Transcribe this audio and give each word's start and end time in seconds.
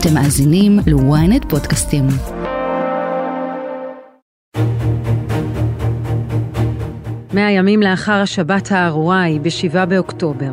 אתם 0.00 0.14
מאזינים 0.14 0.78
ל-ynet 0.86 1.48
פודקאסטים. 1.48 2.04
מאה 7.34 7.50
ימים 7.50 7.82
לאחר 7.82 8.12
השבת 8.12 8.72
הארורה 8.72 9.22
היא 9.22 9.40
ב-7 9.40 9.84
באוקטובר. 9.86 10.50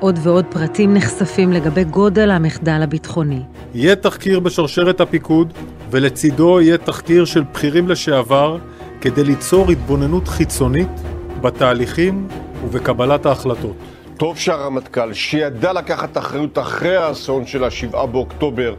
עוד 0.00 0.18
ועוד 0.22 0.44
פרטים 0.50 0.94
נחשפים 0.94 1.52
לגבי 1.52 1.84
גודל 1.84 2.30
המחדל 2.30 2.80
הביטחוני. 2.82 3.42
יהיה 3.74 3.96
תחקיר 3.96 4.40
בשרשרת 4.40 5.00
הפיקוד, 5.00 5.52
ולצידו 5.90 6.60
יהיה 6.60 6.78
תחקיר 6.78 7.24
של 7.24 7.42
בכירים 7.52 7.88
לשעבר, 7.88 8.58
כדי 9.00 9.24
ליצור 9.24 9.70
התבוננות 9.70 10.28
חיצונית 10.28 11.00
בתהליכים 11.40 12.28
ובקבלת 12.64 13.26
ההחלטות. 13.26 13.76
טוב 14.18 14.38
שהרמטכ"ל, 14.38 15.12
שידע 15.12 15.72
לקחת 15.72 16.18
אחריות 16.18 16.58
אחרי 16.58 16.96
האסון 16.96 17.46
של 17.46 17.64
השבעה 17.64 18.06
באוקטובר, 18.06 18.74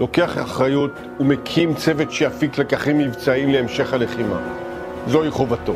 לוקח 0.00 0.38
אחריות 0.42 0.90
ומקים 1.20 1.74
צוות 1.74 2.12
שיפיק 2.12 2.58
לקחים 2.58 2.98
מבצעיים 2.98 3.48
להמשך 3.48 3.92
הלחימה. 3.92 4.38
זוהי 5.06 5.30
חובתו. 5.30 5.74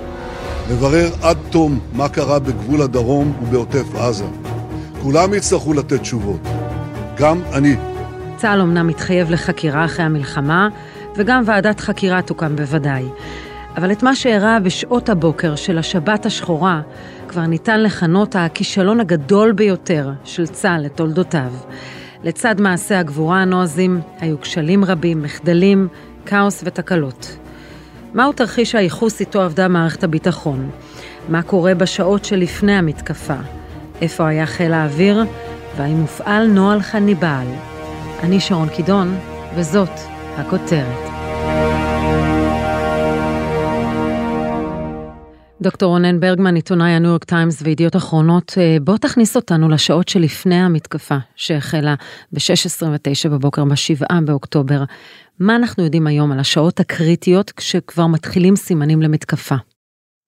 לברר 0.71 1.09
עד 1.23 1.37
תום 1.51 1.81
מה 1.93 2.09
קרה 2.09 2.39
בגבול 2.39 2.83
הדרום 2.83 3.33
ובעוטף 3.43 3.95
עזה. 3.95 4.25
כולם 5.03 5.35
יצטרכו 5.35 5.73
לתת 5.73 6.01
תשובות, 6.01 6.41
גם 7.17 7.41
אני. 7.53 7.77
צה"ל 8.37 8.61
אומנם 8.61 8.87
מתחייב 8.87 9.31
לחקירה 9.31 9.85
אחרי 9.85 10.05
המלחמה, 10.05 10.69
וגם 11.17 11.43
ועדת 11.47 11.81
חקירה 11.81 12.23
תוקם 12.23 12.57
בוודאי. 12.57 13.05
אבל 13.79 13.93
את 13.93 14.03
מה 14.03 14.15
שאירע 14.15 14.59
בשעות 14.59 15.09
הבוקר 15.09 15.57
של 15.57 15.79
השבת 15.79 16.27
השחורה, 16.27 16.81
כבר 17.29 17.47
ניתן 17.47 17.83
לכנות 17.83 18.37
הכישלון 18.37 19.01
הגדול 19.01 19.53
ביותר 19.53 20.11
של 20.25 20.47
צה"ל 20.47 20.81
לתולדותיו. 20.85 21.53
לצד 22.25 22.61
מעשי 22.61 22.95
הגבורה 22.95 23.43
הנועזים, 23.43 24.01
היו 24.21 24.41
כשלים 24.41 24.85
רבים, 24.85 25.23
מחדלים, 25.23 25.89
כאוס 26.27 26.63
ותקלות. 26.65 27.39
מהו 28.15 28.33
תרחיש 28.33 28.75
הייחוס 28.75 29.21
איתו 29.21 29.43
עבדה 29.43 29.69
מערכת 29.69 30.05
הביטחון? 30.05 30.71
מה 31.29 31.43
קורה 31.43 31.75
בשעות 31.75 32.25
שלפני 32.25 32.73
המתקפה? 32.73 33.37
איפה 34.01 34.29
היה 34.29 34.47
חיל 34.47 34.73
האוויר? 34.73 35.25
והאם 35.77 36.01
הופעל 36.01 36.47
נוהל 36.47 36.83
חניבעל? 36.83 37.49
אני 38.23 38.41
שרון 38.41 38.69
קידון, 38.69 39.19
וזאת 39.55 39.93
הכותרת. 40.37 41.18
דוקטור 45.63 45.91
רונן 45.91 46.21
ברגמן, 46.21 46.55
עיתונאי 46.55 46.91
הניו 46.91 47.11
יורק 47.11 47.25
טיימס 47.25 47.63
וידיעות 47.63 47.97
אחרונות, 47.97 48.55
אה, 48.59 48.77
בוא 48.83 48.97
תכניס 48.97 49.37
אותנו 49.37 49.69
לשעות 49.69 50.09
שלפני 50.09 50.55
המתקפה 50.55 51.17
שהחלה 51.37 51.95
ב-6.29 52.33 53.29
בבוקר, 53.29 53.65
ב-7 53.65 54.21
באוקטובר. 54.25 54.85
מה 55.41 55.57
אנחנו 55.57 55.85
יודעים 55.85 56.07
היום 56.07 56.33
על 56.33 56.41
השעות 56.41 56.81
הקריטיות 56.81 57.51
כשכבר 57.51 58.07
מתחילים 58.07 58.57
סימנים 58.57 59.03
למתקפה? 59.03 59.55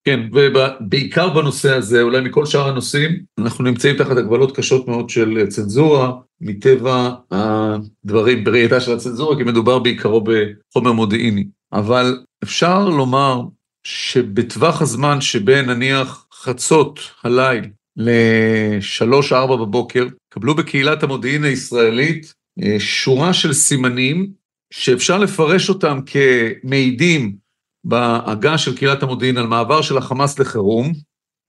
כן, 0.04 0.20
ובעיקר 0.32 1.28
בנושא 1.28 1.74
הזה, 1.74 2.02
אולי 2.02 2.20
מכל 2.20 2.46
שאר 2.46 2.68
הנושאים, 2.68 3.10
אנחנו 3.38 3.64
נמצאים 3.64 3.96
תחת 3.96 4.16
הגבלות 4.16 4.56
קשות 4.56 4.88
מאוד 4.88 5.10
של 5.10 5.46
צנזורה, 5.48 6.12
מטבע 6.40 7.10
הדברים 7.30 8.44
בראייתה 8.44 8.80
של 8.80 8.92
הצנזורה, 8.92 9.36
כי 9.36 9.42
מדובר 9.42 9.78
בעיקרו 9.78 10.24
בחומר 10.24 10.92
מודיעיני. 10.92 11.44
אבל 11.72 12.18
אפשר 12.42 12.88
לומר 12.88 13.42
שבטווח 13.84 14.82
הזמן 14.82 15.20
שבין 15.20 15.70
נניח 15.70 16.26
חצות 16.34 17.00
הליל 17.24 17.70
ל-3-4 17.96 19.56
בבוקר, 19.56 20.06
קבלו 20.28 20.54
בקהילת 20.54 21.02
המודיעין 21.02 21.44
הישראלית 21.44 22.34
אה, 22.62 22.80
שורה 22.80 23.32
של 23.32 23.52
סימנים 23.52 24.32
שאפשר 24.72 25.18
לפרש 25.18 25.68
אותם 25.68 25.98
כמעידים 26.06 27.36
בעגה 27.84 28.58
של 28.58 28.76
קהילת 28.76 29.02
המודיעין 29.02 29.36
על 29.36 29.46
מעבר 29.46 29.82
של 29.82 29.98
החמאס 29.98 30.38
לחירום, 30.38 30.92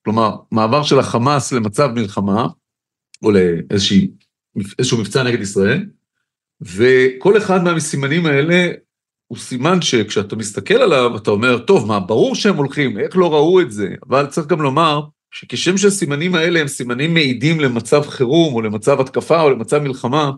כלומר, 0.06 0.36
מעבר 0.52 0.84
של 0.84 1.00
החמאס 1.00 1.52
למצב 1.52 1.90
מלחמה, 1.96 2.48
או 3.24 3.32
לאיזשהו 3.32 4.98
מבצע 5.00 5.24
נגד 5.24 5.42
ישראל, 5.42 5.86
וכל 6.62 7.38
אחד 7.38 7.64
מהסימנים 7.64 8.26
האלה 8.26 8.72
הוא 9.32 9.38
סימן 9.38 9.82
שכשאתה 9.82 10.36
מסתכל 10.36 10.74
עליו, 10.74 11.18
אתה 11.18 11.32
אומר, 11.32 11.58
טוב, 11.58 11.88
מה, 11.88 12.00
ברור 12.00 12.36
שהם 12.36 12.56
הולכים, 12.56 13.00
איך 13.00 13.18
לא 13.18 13.34
ראו 13.34 13.62
את 13.62 13.72
זה? 13.72 13.96
אבל 14.10 14.26
צריך 14.26 14.48
גם 14.48 14.62
לומר 14.62 15.02
שכשם 15.32 15.78
שהסימנים 15.78 16.36
האלה 16.36 16.60
הם 16.60 16.68
סימנים 16.68 17.14
מעידים 17.14 17.60
למצב 17.60 18.02
חירום, 18.08 18.54
או 18.54 18.62
למצב 18.62 19.00
התקפה, 19.00 19.42
או 19.42 19.50
למצב 19.50 19.80
מלחמה, 19.80 20.32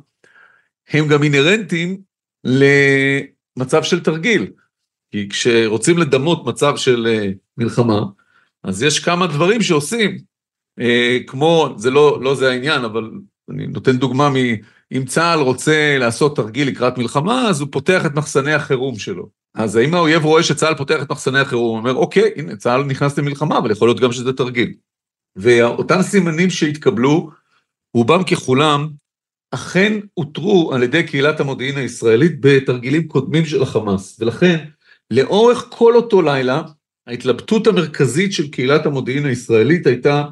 הם 0.89 1.07
גם 1.07 1.23
אינהרנטיים 1.23 1.97
למצב 2.43 3.83
של 3.83 4.03
תרגיל. 4.03 4.51
כי 5.11 5.29
כשרוצים 5.29 5.97
לדמות 5.97 6.45
מצב 6.45 6.77
של 6.77 7.07
uh, 7.07 7.37
מלחמה, 7.57 8.01
אז 8.63 8.83
יש 8.83 8.99
כמה 8.99 9.27
דברים 9.27 9.61
שעושים, 9.61 10.17
uh, 10.79 10.83
כמו, 11.27 11.73
זה 11.77 11.91
לא, 11.91 12.19
לא 12.21 12.35
זה 12.35 12.51
העניין, 12.51 12.83
אבל 12.83 13.11
אני 13.49 13.67
נותן 13.67 13.97
דוגמה. 13.97 14.29
אם 14.91 15.05
צה"ל 15.05 15.39
רוצה 15.39 15.97
לעשות 15.99 16.35
תרגיל 16.35 16.67
לקראת 16.67 16.97
מלחמה, 16.97 17.49
אז 17.49 17.61
הוא 17.61 17.67
פותח 17.71 18.05
את 18.05 18.15
מחסני 18.15 18.53
החירום 18.53 18.99
שלו. 18.99 19.29
אז 19.55 19.75
האם 19.75 19.93
האויב 19.93 20.25
רואה 20.25 20.43
שצה"ל 20.43 20.75
פותח 20.75 21.01
את 21.01 21.11
מחסני 21.11 21.39
החירום, 21.39 21.69
הוא 21.69 21.77
אומר, 21.77 21.95
אוקיי, 21.95 22.31
הנה, 22.35 22.55
צה"ל 22.55 22.83
נכנס 22.83 23.17
למלחמה, 23.17 23.57
אבל 23.57 23.71
יכול 23.71 23.87
להיות 23.87 23.99
גם 23.99 24.11
שזה 24.11 24.33
תרגיל. 24.33 24.73
ואותם 25.35 26.01
סימנים 26.01 26.49
שהתקבלו, 26.49 27.29
רובם 27.93 28.23
ככולם, 28.23 28.89
אכן 29.51 29.99
אותרו 30.17 30.71
על 30.73 30.83
ידי 30.83 31.03
קהילת 31.03 31.39
המודיעין 31.39 31.77
הישראלית 31.77 32.31
בתרגילים 32.39 33.07
קודמים 33.07 33.45
של 33.45 33.61
החמאס. 33.61 34.17
ולכן, 34.19 34.65
לאורך 35.11 35.67
כל 35.69 35.95
אותו 35.95 36.21
לילה, 36.21 36.61
ההתלבטות 37.07 37.67
המרכזית 37.67 38.33
של 38.33 38.51
קהילת 38.51 38.85
המודיעין 38.85 39.25
הישראלית 39.25 39.87
הייתה, 39.87 40.23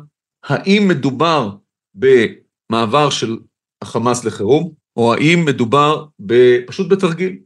האם 0.44 0.88
מדובר 0.88 1.50
במעבר 1.95 3.09
של 3.09 3.38
החמאס 3.81 4.25
לחירום, 4.25 4.74
או 4.97 5.14
האם 5.14 5.46
מדובר 5.46 6.06
פשוט 6.68 6.92
בתרגיל. 6.92 7.38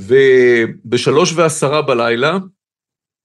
ובשלוש 0.00 1.32
ועשרה 1.32 1.82
בלילה, 1.82 2.38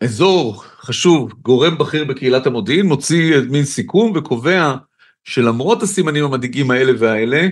אזור 0.03 0.63
חשוב, 0.63 1.33
גורם 1.33 1.77
בכיר 1.77 2.05
בקהילת 2.05 2.45
המודיעין, 2.45 2.85
מוציא 2.85 3.35
מין 3.49 3.65
סיכום 3.65 4.13
וקובע 4.15 4.75
שלמרות 5.23 5.83
הסימנים 5.83 6.23
המדאיגים 6.23 6.71
האלה 6.71 6.91
והאלה, 6.99 7.47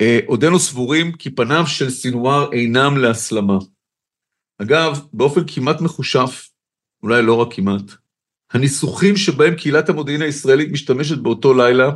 אה, 0.00 0.18
עודנו 0.26 0.58
סבורים 0.58 1.12
כי 1.12 1.30
פניו 1.30 1.66
של 1.66 1.90
סינואר 1.90 2.52
אינם 2.52 2.96
להסלמה. 2.96 3.58
אגב, 4.62 5.00
באופן 5.12 5.40
כמעט 5.46 5.80
מחושף, 5.80 6.48
אולי 7.02 7.22
לא 7.22 7.34
רק 7.34 7.54
כמעט, 7.54 7.82
הניסוחים 8.52 9.16
שבהם 9.16 9.54
קהילת 9.54 9.88
המודיעין 9.88 10.22
הישראלית 10.22 10.72
משתמשת 10.72 11.18
באותו 11.18 11.54
לילה, 11.54 11.90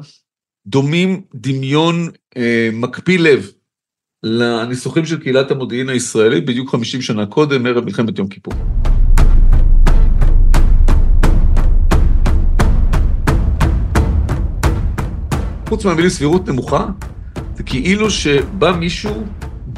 דומים 0.67 1.23
דמיון 1.35 2.09
אה, 2.37 2.69
מקפיא 2.73 3.19
לב 3.19 3.51
לניסוחים 4.23 5.07
של 5.07 5.21
קהילת 5.21 5.51
המודיעין 5.51 5.89
הישראלית 5.89 6.47
בדיוק 6.47 6.71
50 6.71 7.03
שנה 7.03 7.27
קודם, 7.27 7.67
ערב 7.67 7.85
מלחמת 7.85 8.19
יום 8.19 8.29
כיפור. 8.29 8.55
חוץ 15.69 15.85
מהמילים 15.85 16.11
סבירות 16.11 16.49
נמוכה, 16.49 16.87
זה 17.57 17.63
כאילו 17.63 18.11
שבא 18.11 18.73
מישהו 18.73 19.25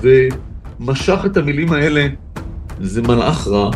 ומשך 0.03 1.19
את 1.27 1.37
המילים 1.37 1.73
האלה, 1.73 2.07
זה 2.81 3.03
מלאך 3.03 3.49
רע, 3.49 3.71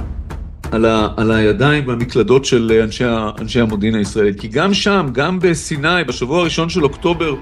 על, 0.70 0.84
ה, 0.84 1.08
על 1.16 1.31
הידיים 1.31 1.88
והמקלדות 1.88 2.44
של 2.44 2.81
אנשי, 2.84 3.04
אנשי 3.41 3.60
המודיעין 3.60 3.94
הישראלית. 3.94 4.41
כי 4.41 4.48
גם 4.48 4.75
שם, 4.75 5.08
גם 5.12 5.38
בסיני, 5.38 6.04
בשבוע 6.06 6.41
הראשון 6.41 6.69
של 6.69 6.84
אוקטובר 6.84 7.34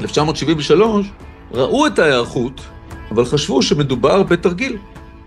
1973, 0.00 1.06
ראו 1.52 1.86
את 1.86 1.98
ההיערכות, 1.98 2.60
אבל 3.10 3.24
חשבו 3.24 3.62
שמדובר 3.62 4.22
בתרגיל. 4.22 4.76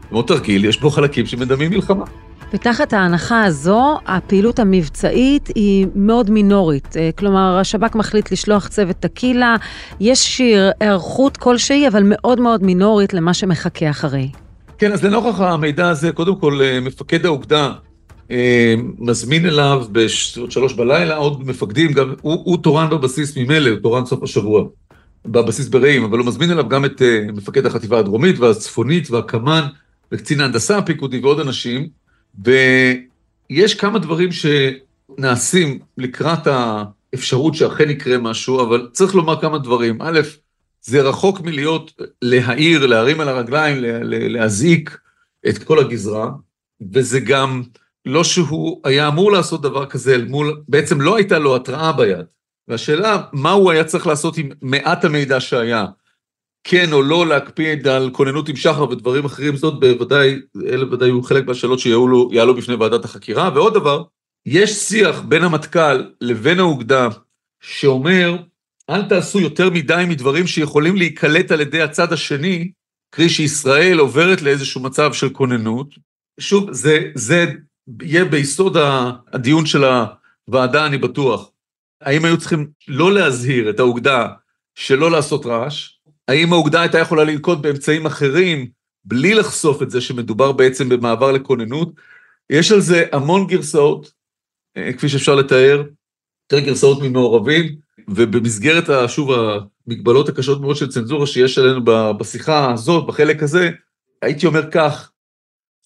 כמו 0.10 0.21
תרגיל, 0.21 0.66
יש 0.66 0.80
בו 0.80 0.89
חלקים 0.89 1.25
שמדמים 1.25 1.71
מלחמה. 1.71 2.06
ותחת 2.54 2.94
ההנחה 2.94 3.44
הזו, 3.44 3.98
הפעילות 4.06 4.60
המבצעית 4.60 5.50
היא 5.56 5.88
מאוד 5.95 6.30
מינורית. 6.30 6.98
אה, 6.98 7.10
כלומר, 7.18 7.57
השב"כ 7.57 7.95
מחליט 7.95 8.31
לשלוח 8.31 8.68
צוות 8.68 8.95
טקילה, 8.95 9.56
יש 10.00 10.42
היערכות 10.81 11.38
כלשהי, 11.38 11.88
אבל 11.88 12.01
מאוד 12.06 12.39
מאוד 12.39 12.63
מינורית 12.63 13.13
למה 13.13 13.33
שמחכה 13.33 13.89
אחרי. 13.89 14.30
כן, 14.77 14.91
אז 14.91 15.03
לנוכח 15.03 15.39
המידע 15.39 15.89
הזה, 15.89 16.12
קודם 16.12 16.35
כל, 16.39 16.62
אה, 16.62 16.79
מפקד 16.79 17.25
האוגדה 17.25 17.74
אה, 18.31 18.75
מזמין 18.97 19.45
אליו 19.45 19.85
בשלוש 19.91 20.74
בלילה 20.74 21.15
עוד 21.15 21.47
מפקדים, 21.47 21.94
גם 21.94 22.13
הוא, 22.21 22.41
הוא 22.45 22.57
תורן 22.57 22.89
בבסיס 22.89 23.38
ממילא, 23.38 23.69
הוא 23.69 23.79
תורן 23.79 24.06
סוף 24.06 24.24
השבוע, 24.24 24.63
בבסיס 25.25 25.68
ברעים, 25.68 26.03
אבל 26.03 26.18
הוא 26.18 26.27
מזמין 26.27 26.51
אליו 26.51 26.69
גם 26.69 26.85
את 26.85 27.01
אה, 27.01 27.25
מפקד 27.33 27.65
החטיבה 27.65 28.00
הדרומית 28.00 28.39
והצפונית 28.39 29.12
והקמ"ן 29.12 29.63
וקצין 30.12 30.41
ההנדסה 30.41 30.77
הפיקודי 30.77 31.19
ועוד 31.19 31.39
אנשים, 31.39 31.88
ויש 32.45 33.75
כמה 33.75 34.00
דברים 34.00 34.30
שנעשים 34.31 35.80
לקראת 35.97 36.47
האפשרות 36.47 37.56
שאכן 37.56 37.89
יקרה 37.89 38.18
משהו, 38.18 38.62
אבל 38.62 38.88
צריך 38.91 39.15
לומר 39.15 39.41
כמה 39.41 39.57
דברים. 39.57 40.01
א', 40.01 40.19
זה 40.88 41.01
רחוק 41.01 41.42
מלהיות 41.42 42.01
להעיר, 42.22 42.86
להרים 42.86 43.19
על 43.19 43.30
הרגליים, 43.30 43.78
להזעיק 44.04 44.98
את 45.50 45.63
כל 45.63 45.80
הגזרה, 45.80 46.30
וזה 46.94 47.19
גם 47.19 47.63
לא 48.06 48.24
שהוא 48.24 48.81
היה 48.84 49.07
אמור 49.07 49.31
לעשות 49.31 49.62
דבר 49.62 49.86
כזה 49.86 50.16
אל 50.16 50.25
מול, 50.25 50.62
בעצם 50.68 51.01
לא 51.01 51.16
הייתה 51.16 51.39
לו 51.39 51.56
התראה 51.56 51.92
ביד. 51.92 52.25
והשאלה, 52.68 53.22
מה 53.34 53.51
הוא 53.51 53.72
היה 53.72 53.84
צריך 53.84 54.07
לעשות 54.07 54.38
עם 54.38 54.50
מעט 54.62 55.06
המידע 55.06 55.39
שהיה? 55.39 55.86
כן 56.63 56.94
או 56.94 57.01
לא 57.01 57.28
להקפיד 57.28 57.88
על 57.88 58.10
כוננות 58.13 58.50
עם 58.50 58.56
שחר 58.56 58.90
ודברים 58.90 59.25
אחרים, 59.25 59.56
זאת 59.56 59.80
בוודאי, 59.80 60.40
אלה 60.66 60.86
בוודאי 60.86 61.07
היו 61.10 61.24
חלק 61.24 61.48
מהשאלות 61.48 61.80
שיעלו 61.80 62.56
בפני 62.57 62.75
ועדת 62.75 63.06
החקירה. 63.06 63.50
ועוד 63.56 63.74
דבר, 63.74 64.04
יש 64.45 64.72
שיח 64.72 65.22
בין 65.22 65.44
המטכ"ל 65.44 66.04
לבין 66.22 66.60
האוגדה 66.60 67.07
שאומר, 67.62 68.38
אל 68.89 69.04
תעשו 69.10 69.39
יותר 69.39 69.69
מדי 69.69 70.04
מדברים 70.10 70.48
שיכולים 70.48 70.95
להיקלט 70.95 71.51
על 71.51 71.62
ידי 71.62 71.81
הצד 71.81 72.13
השני, 72.13 72.72
קרי 73.10 73.30
שישראל 73.30 74.00
עוברת 74.00 74.42
לאיזשהו 74.42 74.81
מצב 74.81 75.13
של 75.13 75.30
כוננות. 75.30 75.95
שוב, 76.39 76.74
זה, 76.74 77.12
זה 77.16 77.45
יהיה 78.01 78.25
ביסוד 78.25 78.78
הדיון 79.34 79.66
של 79.66 79.84
הוועדה, 80.48 80.86
אני 80.86 80.98
בטוח. 80.98 81.51
האם 82.01 82.25
היו 82.25 82.38
צריכים 82.38 82.68
לא 82.88 83.13
להזהיר 83.13 83.69
את 83.69 83.80
האוגדה 83.80 84.28
שלא 84.75 85.12
לעשות 85.12 85.45
רעש? 85.45 85.90
האם 86.28 86.54
האוגדה 86.54 86.81
הייתה 86.81 87.00
יכולה 87.00 87.24
לנקוט 87.24 87.60
באמצעים 87.60 88.06
אחרים 88.06 88.69
בלי 89.06 89.33
לחשוף 89.33 89.81
את 89.81 89.90
זה 89.90 90.01
שמדובר 90.01 90.51
בעצם 90.51 90.90
במעבר 90.90 91.31
לכוננות? 91.31 91.90
יש 92.50 92.72
על 92.72 92.81
זה 92.81 93.06
המון 93.12 93.48
גרסאות, 93.48 94.12
אה, 94.78 94.94
כפי 94.94 95.10
שאפשר 95.10 95.36
לתאר, 95.36 95.83
יותר 96.51 96.66
גרסאות 96.66 97.01
ממעורבים, 97.01 97.87
ובמסגרת, 98.07 99.09
שוב, 99.09 99.29
המגבלות 99.88 100.29
הקשות 100.29 100.61
מאוד 100.61 100.75
של 100.75 100.88
צנזורה 100.88 101.27
שיש 101.27 101.57
עלינו 101.57 101.81
בשיחה 102.17 102.71
הזאת, 102.71 103.07
בחלק 103.07 103.44
הזה, 103.44 103.69
הייתי 104.21 104.45
אומר 104.45 104.71
כך, 104.71 105.11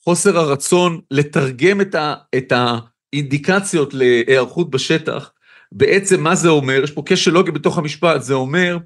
חוסר 0.03 0.37
הרצון 0.37 0.99
לתרגם 1.11 1.81
את, 1.81 1.95
ה, 1.95 2.13
את 2.37 2.53
האינדיקציות 2.55 3.93
להיערכות 3.93 4.69
בשטח, 4.69 5.31
בעצם 5.71 6.23
מה 6.23 6.35
זה 6.35 6.49
אומר? 6.49 6.83
יש 6.83 6.91
פה 6.91 7.03
כשל 7.05 7.31
לוגי 7.31 7.51
בתוך 7.51 7.77
המשפט, 7.77 8.21
זה 8.21 8.33
אומר 8.33 8.77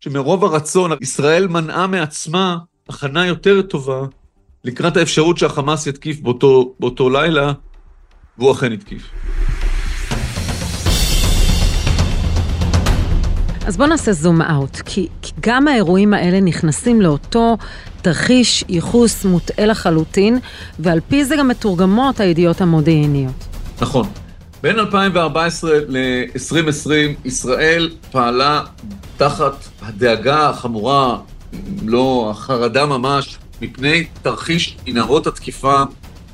שמרוב 0.00 0.44
הרצון 0.44 0.90
ישראל 1.00 1.48
מנעה 1.48 1.86
מעצמה 1.86 2.58
הכנה 2.88 3.26
יותר 3.26 3.62
טובה 3.62 4.06
לקראת 4.64 4.96
האפשרות 4.96 5.38
שהחמאס 5.38 5.86
יתקיף 5.86 6.20
באותו, 6.20 6.74
באותו 6.80 7.10
לילה, 7.10 7.52
והוא 8.38 8.52
אכן 8.52 8.72
התקיף. 8.72 9.02
אז 13.66 13.76
בואו 13.76 13.88
נעשה 13.88 14.12
זום 14.12 14.42
אאוט, 14.42 14.76
כי, 14.76 15.08
כי 15.22 15.32
גם 15.40 15.68
האירועים 15.68 16.14
האלה 16.14 16.40
נכנסים 16.40 17.00
לאותו 17.00 17.56
תרחיש 18.02 18.64
ייחוס 18.68 19.24
מוטעה 19.24 19.66
לחלוטין, 19.66 20.38
ועל 20.78 21.00
פי 21.08 21.24
זה 21.24 21.36
גם 21.38 21.48
מתורגמות 21.48 22.20
הידיעות 22.20 22.60
המודיעיניות. 22.60 23.32
נכון. 23.80 24.06
בין 24.62 24.78
2014 24.78 25.70
ל-2020 25.88 26.90
ישראל 27.24 27.90
פעלה 28.12 28.60
תחת 29.16 29.54
הדאגה 29.82 30.48
החמורה, 30.48 31.18
לא 31.86 32.28
החרדה 32.30 32.86
ממש, 32.86 33.38
מפני 33.60 34.06
תרחיש 34.22 34.76
מנהרות 34.86 35.26
התקיפה 35.26 35.82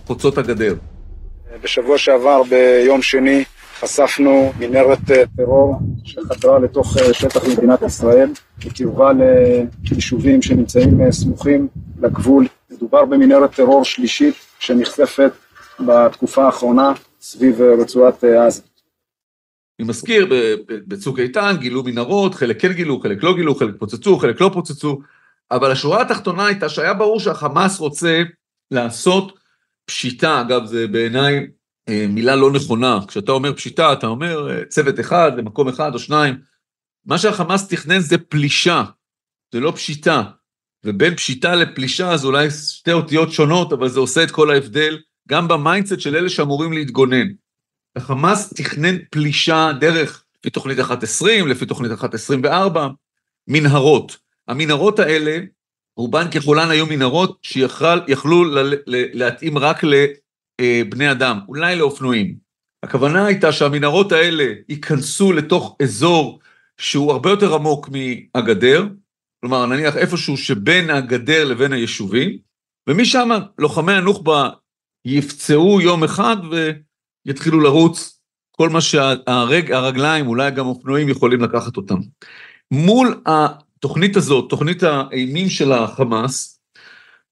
חוצות 0.06 0.38
הגדר. 0.38 0.74
בשבוע 1.62 1.98
שעבר, 1.98 2.42
ביום 2.48 3.02
שני, 3.02 3.44
חשפנו 3.80 4.52
מנהרת 4.58 5.10
אה, 5.10 5.22
טרור 5.36 5.74
שחדרה 6.04 6.58
לתוך 6.58 6.96
אה, 6.96 7.14
שטח 7.14 7.44
מדינת 7.48 7.82
ישראל, 7.82 8.30
בקרבה 8.66 9.10
ליישובים 9.12 10.42
שנמצאים 10.42 11.00
אה, 11.00 11.12
סמוכים 11.12 11.68
לגבול. 12.00 12.46
מדובר 12.70 13.04
במנהרת 13.04 13.54
טרור 13.54 13.84
שלישית 13.84 14.34
שנחשפת 14.58 15.32
בתקופה 15.80 16.44
האחרונה 16.46 16.92
סביב 17.20 17.62
רצועת 17.62 18.24
עזה. 18.24 18.62
אני 19.80 19.88
מזכיר, 19.88 20.26
בצוק 20.68 21.18
איתן 21.18 21.56
גילו 21.58 21.82
מנהרות, 21.82 22.34
חלק 22.34 22.60
כן 22.60 22.72
גילו, 22.72 23.00
חלק 23.00 23.22
לא 23.22 23.36
גילו, 23.36 23.54
חלק 23.54 23.74
פוצצו, 23.78 24.18
חלק 24.18 24.40
לא 24.40 24.50
פוצצו, 24.54 24.98
אבל 25.50 25.70
השורה 25.70 26.02
התחתונה 26.02 26.46
הייתה 26.46 26.68
שהיה 26.68 26.94
ברור 26.94 27.20
שהחמאס 27.20 27.80
רוצה 27.80 28.22
לעשות 28.70 29.38
פשיטה, 29.84 30.40
אגב 30.40 30.64
זה 30.64 30.86
בעיניי 30.86 31.46
מילה 32.08 32.36
לא 32.36 32.52
נכונה, 32.52 32.98
כשאתה 33.08 33.32
אומר 33.32 33.54
פשיטה 33.54 33.92
אתה 33.92 34.06
אומר 34.06 34.50
אה, 34.50 34.64
צוות 34.64 35.00
אחד 35.00 35.32
למקום 35.36 35.68
אחד 35.68 35.94
או 35.94 35.98
שניים, 35.98 36.34
מה 37.06 37.18
שהחמאס 37.18 37.68
תכנן 37.68 38.00
זה 38.00 38.18
פלישה, 38.18 38.84
זה 39.52 39.60
לא 39.60 39.70
פשיטה, 39.70 40.22
ובין 40.84 41.16
פשיטה 41.16 41.54
לפלישה 41.54 42.16
זה 42.16 42.26
אולי 42.26 42.50
שתי 42.50 42.92
אותיות 42.92 43.32
שונות, 43.32 43.72
אבל 43.72 43.88
זה 43.88 44.00
עושה 44.00 44.22
את 44.22 44.30
כל 44.30 44.50
ההבדל, 44.50 44.98
גם 45.28 45.48
ב 45.48 45.55
mindset 45.55 46.00
של 46.00 46.16
אלה 46.16 46.28
שאמורים 46.28 46.72
להתגונן. 46.72 47.26
החמאס 47.96 48.54
תכנן 48.54 48.96
פלישה 49.10 49.70
דרך, 49.80 50.24
לפי 50.38 50.50
תוכנית 50.50 50.78
1.20, 50.78 51.46
לפי 51.48 51.66
תוכנית 51.66 51.92
1.24, 51.92 52.46
מנהרות. 53.48 54.16
המנהרות 54.48 54.98
האלה, 54.98 55.38
רובן 55.96 56.30
ככולן 56.30 56.70
היו 56.70 56.86
מנהרות 56.86 57.38
שיכלו 57.42 58.44
להתאים 58.86 59.58
רק 59.58 59.84
לבני 60.60 61.10
אדם, 61.10 61.38
אולי 61.48 61.76
לאופנועים. 61.76 62.34
הכוונה 62.82 63.26
הייתה 63.26 63.52
שהמנהרות 63.52 64.12
האלה 64.12 64.44
ייכנסו 64.68 65.32
לתוך 65.32 65.76
אזור 65.82 66.40
שהוא 66.80 67.12
הרבה 67.12 67.30
יותר 67.30 67.54
עמוק 67.54 67.88
מהגדר, 67.88 68.86
כלומר 69.40 69.66
נניח 69.66 69.96
איפשהו 69.96 70.36
שבין 70.36 70.90
הגדר 70.90 71.44
לבין 71.44 71.72
היישובים, 71.72 72.38
ומשם 72.88 73.28
לוחמי 73.58 73.92
הנוח'בה 73.92 74.48
יפצעו 75.04 75.80
יום 75.80 76.04
אחד 76.04 76.36
ו... 76.50 76.70
יתחילו 77.28 77.60
לרוץ, 77.60 78.20
כל 78.50 78.68
מה 78.68 78.80
שהרגליים, 78.80 80.26
אולי 80.26 80.50
גם 80.50 80.66
אופנועים 80.66 81.08
יכולים 81.08 81.40
לקחת 81.40 81.76
אותם. 81.76 81.98
מול 82.70 83.22
התוכנית 83.26 84.16
הזאת, 84.16 84.50
תוכנית 84.50 84.82
האימים 84.82 85.48
של 85.48 85.72
החמאס, 85.72 86.54
אה, 86.54 86.57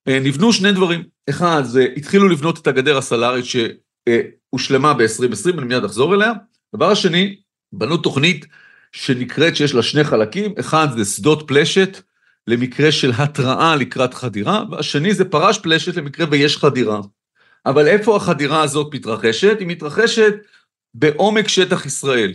נבנו 0.08 0.52
שני 0.52 0.72
דברים. 0.72 1.02
אחד, 1.30 1.62
זה 1.64 1.86
התחילו 1.96 2.28
לבנות 2.28 2.58
את 2.58 2.66
הגדר 2.66 2.98
הסלארית 2.98 3.44
שהושלמה 3.44 4.94
ב-2020, 4.94 5.58
אני 5.58 5.64
מיד 5.64 5.84
אחזור 5.84 6.14
אליה. 6.14 6.32
דבר 6.76 6.90
השני, 6.90 7.36
בנו 7.72 7.96
תוכנית 7.96 8.46
שנקראת 8.92 9.56
שיש 9.56 9.74
לה 9.74 9.82
שני 9.82 10.04
חלקים, 10.04 10.54
אחד 10.60 10.88
זה 10.96 11.04
שדות 11.04 11.48
פלשת 11.48 12.00
למקרה 12.46 12.92
של 12.92 13.12
התראה 13.18 13.76
לקראת 13.76 14.14
חדירה, 14.14 14.62
והשני 14.70 15.14
זה 15.14 15.24
פרש 15.24 15.58
פלשת 15.58 15.96
למקרה 15.96 16.26
ויש 16.30 16.56
חדירה. 16.56 17.00
אבל 17.66 17.86
איפה 17.86 18.16
החדירה 18.16 18.62
הזאת 18.62 18.94
מתרחשת? 18.94 19.56
היא 19.60 19.68
מתרחשת 19.68 20.34
בעומק 20.94 21.48
שטח 21.48 21.86
ישראל. 21.86 22.32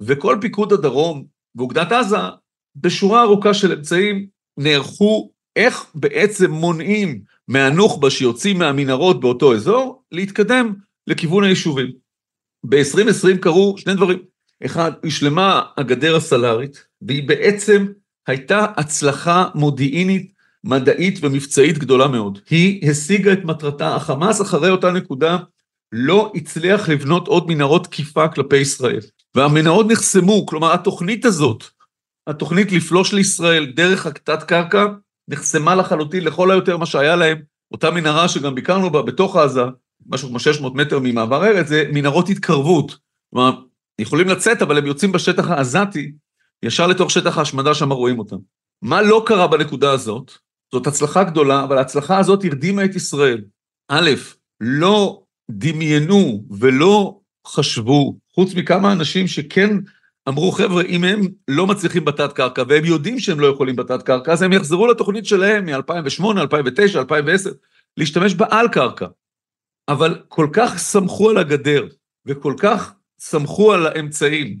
וכל 0.00 0.38
פיקוד 0.40 0.72
הדרום 0.72 1.24
ואוגדת 1.56 1.92
עזה, 1.92 2.16
בשורה 2.76 3.22
ארוכה 3.22 3.54
של 3.54 3.72
אמצעים, 3.72 4.26
נערכו 4.58 5.30
איך 5.56 5.86
בעצם 5.94 6.50
מונעים 6.50 7.20
מהנוח'בה 7.48 8.10
שיוצאים 8.10 8.58
מהמנהרות 8.58 9.20
באותו 9.20 9.54
אזור, 9.54 10.02
להתקדם 10.12 10.74
לכיוון 11.06 11.44
היישובים. 11.44 11.92
ב-2020 12.64 13.38
קרו 13.40 13.74
שני 13.78 13.94
דברים. 13.94 14.18
אחד, 14.66 14.92
הושלמה 15.02 15.62
הגדר 15.76 16.16
הסלארית, 16.16 16.84
והיא 17.02 17.28
בעצם 17.28 17.86
הייתה 18.26 18.66
הצלחה 18.76 19.48
מודיעינית 19.54 20.32
מדעית 20.64 21.18
ומבצעית 21.22 21.78
גדולה 21.78 22.08
מאוד. 22.08 22.38
היא 22.50 22.90
השיגה 22.90 23.32
את 23.32 23.44
מטרתה, 23.44 23.94
החמאס 23.94 24.42
אחרי 24.42 24.70
אותה 24.70 24.90
נקודה 24.90 25.38
לא 25.92 26.32
הצליח 26.34 26.88
לבנות 26.88 27.28
עוד 27.28 27.48
מנהרות 27.48 27.84
תקיפה 27.84 28.28
כלפי 28.28 28.56
ישראל. 28.56 29.00
והמנהרות 29.34 29.86
נחסמו, 29.90 30.46
כלומר 30.46 30.74
התוכנית 30.74 31.24
הזאת, 31.24 31.64
התוכנית 32.26 32.72
לפלוש 32.72 33.12
לישראל 33.12 33.72
דרך 33.76 34.06
הקטת 34.06 34.42
קרקע, 34.42 34.86
נחסמה 35.28 35.74
לחלוטין 35.74 36.24
לכל 36.24 36.50
היותר 36.50 36.76
מה 36.76 36.86
שהיה 36.86 37.16
להם, 37.16 37.38
אותה 37.72 37.90
מנהרה 37.90 38.28
שגם 38.28 38.54
ביקרנו 38.54 38.90
בה 38.90 39.02
בתוך 39.02 39.36
עזה, 39.36 39.62
משהו 40.06 40.28
כמו 40.28 40.40
600 40.40 40.74
מטר 40.74 40.98
ממעבר 41.02 41.44
ארץ, 41.44 41.66
זה 41.66 41.84
מנהרות 41.92 42.28
התקרבות. 42.28 42.98
כלומר, 43.30 43.60
יכולים 43.98 44.28
לצאת, 44.28 44.62
אבל 44.62 44.78
הם 44.78 44.86
יוצאים 44.86 45.12
בשטח 45.12 45.50
העזתי, 45.50 46.12
ישר 46.62 46.86
לתוך 46.86 47.10
שטח 47.10 47.38
ההשמדה 47.38 47.74
שם 47.74 47.92
רואים 47.92 48.18
אותם. 48.18 48.36
מה 48.82 49.02
לא 49.02 49.22
קרה 49.26 49.46
בנקודה 49.46 49.90
הזאת? 49.90 50.32
זאת 50.72 50.86
הצלחה 50.86 51.24
גדולה, 51.24 51.64
אבל 51.64 51.78
ההצלחה 51.78 52.18
הזאת 52.18 52.44
הרדימה 52.44 52.84
את 52.84 52.94
ישראל. 52.94 53.44
א', 53.88 54.10
לא 54.60 55.22
דמיינו 55.50 56.44
ולא 56.50 57.20
חשבו, 57.46 58.16
חוץ 58.34 58.54
מכמה 58.54 58.92
אנשים 58.92 59.28
שכן 59.28 59.70
אמרו, 60.28 60.52
חבר'ה, 60.52 60.82
אם 60.82 61.04
הם 61.04 61.20
לא 61.48 61.66
מצליחים 61.66 62.04
בתת 62.04 62.32
קרקע, 62.32 62.62
והם 62.68 62.84
יודעים 62.84 63.18
שהם 63.18 63.40
לא 63.40 63.46
יכולים 63.46 63.76
בתת 63.76 64.02
קרקע, 64.02 64.32
אז 64.32 64.42
הם 64.42 64.52
יחזרו 64.52 64.86
לתוכנית 64.86 65.26
שלהם 65.26 65.64
מ-2008, 65.64 66.40
2009, 66.40 67.00
2010, 67.00 67.50
להשתמש 67.96 68.34
בעל 68.34 68.68
קרקע. 68.68 69.06
אבל 69.88 70.22
כל 70.28 70.48
כך 70.52 70.78
סמכו 70.78 71.30
על 71.30 71.38
הגדר, 71.38 71.86
וכל 72.26 72.54
כך 72.58 72.94
סמכו 73.18 73.72
על 73.72 73.86
האמצעים, 73.86 74.58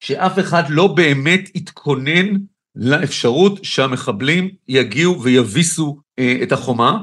שאף 0.00 0.38
אחד 0.38 0.62
לא 0.68 0.86
באמת 0.86 1.50
התכונן 1.54 2.36
לאפשרות 2.74 3.64
שהמחבלים 3.64 4.50
יגיעו 4.68 5.22
ויביסו 5.22 6.00
אה, 6.18 6.36
את 6.42 6.52
החומה. 6.52 7.02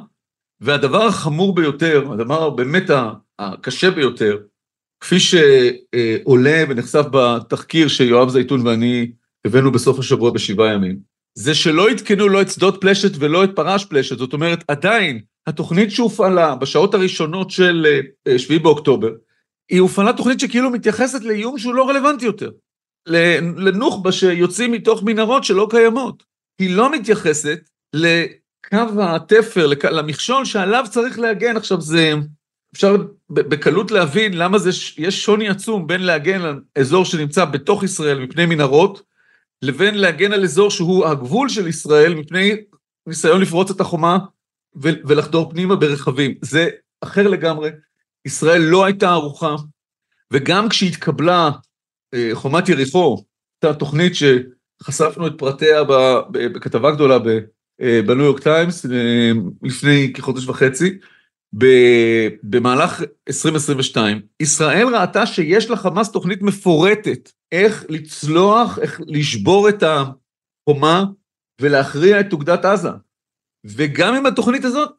והדבר 0.62 1.04
החמור 1.04 1.56
ביותר, 1.56 2.12
הדבר 2.12 2.50
באמת 2.50 2.84
הקשה 3.40 3.92
ביותר, 3.92 4.38
כפי 5.04 5.16
שעולה 5.20 6.64
ונחשף 6.70 7.06
בתחקיר 7.12 7.88
שיואב 7.88 8.30
זייתון 8.30 8.68
ואני 8.68 9.12
הבאנו 9.46 9.72
בסוף 9.72 10.00
השבוע 10.00 10.32
בשבעה 10.32 10.74
ימים, 10.74 10.98
זה 11.38 11.56
שלא 11.56 11.90
עדכנו 11.90 12.30
לא 12.30 12.42
את 12.42 12.50
שדות 12.50 12.82
פלשת 12.82 13.12
ולא 13.20 13.44
את 13.44 13.50
פרש 13.56 13.86
פלשת, 13.86 14.18
זאת 14.18 14.34
אומרת 14.34 14.64
עדיין 14.68 15.22
התוכנית 15.48 15.92
שהופעלה 15.92 16.56
בשעות 16.56 16.94
הראשונות 16.94 17.52
של 17.52 17.86
7 18.38 18.54
אה, 18.54 18.64
באוקטובר, 18.64 19.12
היא 19.72 19.82
הופעלה 19.82 20.14
תוכנית 20.14 20.40
שכאילו 20.40 20.70
מתייחסת 20.70 21.24
לאיום 21.24 21.58
שהוא 21.58 21.74
לא 21.74 21.90
רלוונטי 21.90 22.26
יותר, 22.26 22.50
לנוח'בה 23.58 24.12
שיוצאים 24.12 24.72
מתוך 24.72 25.04
מנהרות 25.04 25.44
שלא 25.44 25.68
קיימות. 25.70 26.24
היא 26.60 26.76
לא 26.76 26.92
מתייחסת 26.92 27.60
לקו 27.94 29.02
התפר, 29.02 29.68
למכשול 29.92 30.46
שעליו 30.46 30.86
צריך 30.90 31.20
להגן. 31.20 31.58
עכשיו 31.58 31.82
זה, 31.82 32.14
אפשר 32.74 32.96
בקלות 33.30 33.92
להבין 33.92 34.38
למה 34.38 34.58
זה, 34.58 34.70
יש 34.98 35.24
שוני 35.24 35.50
עצום 35.50 35.88
בין 35.88 36.02
להגן 36.02 36.42
על 36.42 36.62
אזור 36.76 37.06
שנמצא 37.06 37.46
בתוך 37.46 37.84
ישראל 37.84 38.20
מפני 38.20 38.46
מנהרות, 38.46 39.02
לבין 39.62 39.96
להגן 39.96 40.34
על 40.34 40.44
אזור 40.44 40.72
שהוא 40.72 41.06
הגבול 41.06 41.50
של 41.50 41.68
ישראל 41.68 42.14
מפני 42.16 42.56
ניסיון 43.08 43.42
לפרוץ 43.42 43.72
את 43.72 43.82
החומה 43.82 44.18
ולחדור 44.76 45.50
פנימה 45.52 45.76
ברכבים. 45.76 46.34
זה 46.42 46.70
אחר 47.02 47.28
לגמרי. 47.28 47.70
ישראל 48.26 48.62
לא 48.62 48.86
הייתה 48.86 49.10
ערוכה, 49.10 49.56
וגם 50.32 50.70
כשהתקבלה 50.70 51.52
אה, 52.14 52.30
חומת 52.34 52.70
יריחו, 52.70 53.24
הייתה 53.64 53.80
תוכנית 53.80 54.14
שחשפנו 54.16 55.28
את 55.28 55.34
פרטיה 55.38 55.84
בכתבה 56.32 56.92
גדולה 56.92 57.18
אה, 57.82 58.02
בניו 58.06 58.26
יורק 58.26 58.44
טיימס 58.44 58.86
אה, 58.86 59.32
לפני 59.64 60.14
כחודש 60.14 60.48
וחצי, 60.48 60.98
במהלך 62.44 63.02
2022, 63.28 64.22
ישראל 64.40 64.96
ראתה 64.96 65.26
שיש 65.26 65.70
לחמאס 65.70 66.12
תוכנית 66.12 66.42
מפורטת 66.42 67.32
איך 67.52 67.86
לצלוח, 67.90 68.80
איך 68.80 69.02
לשבור 69.08 69.70
את 69.70 69.84
החומה 69.84 71.06
ולהכריע 71.62 72.20
את 72.20 72.34
אוגדת 72.34 72.66
עזה. 72.66 72.90
וגם 73.66 74.16
עם 74.16 74.26
התוכנית 74.26 74.66
הזאת 74.66 74.90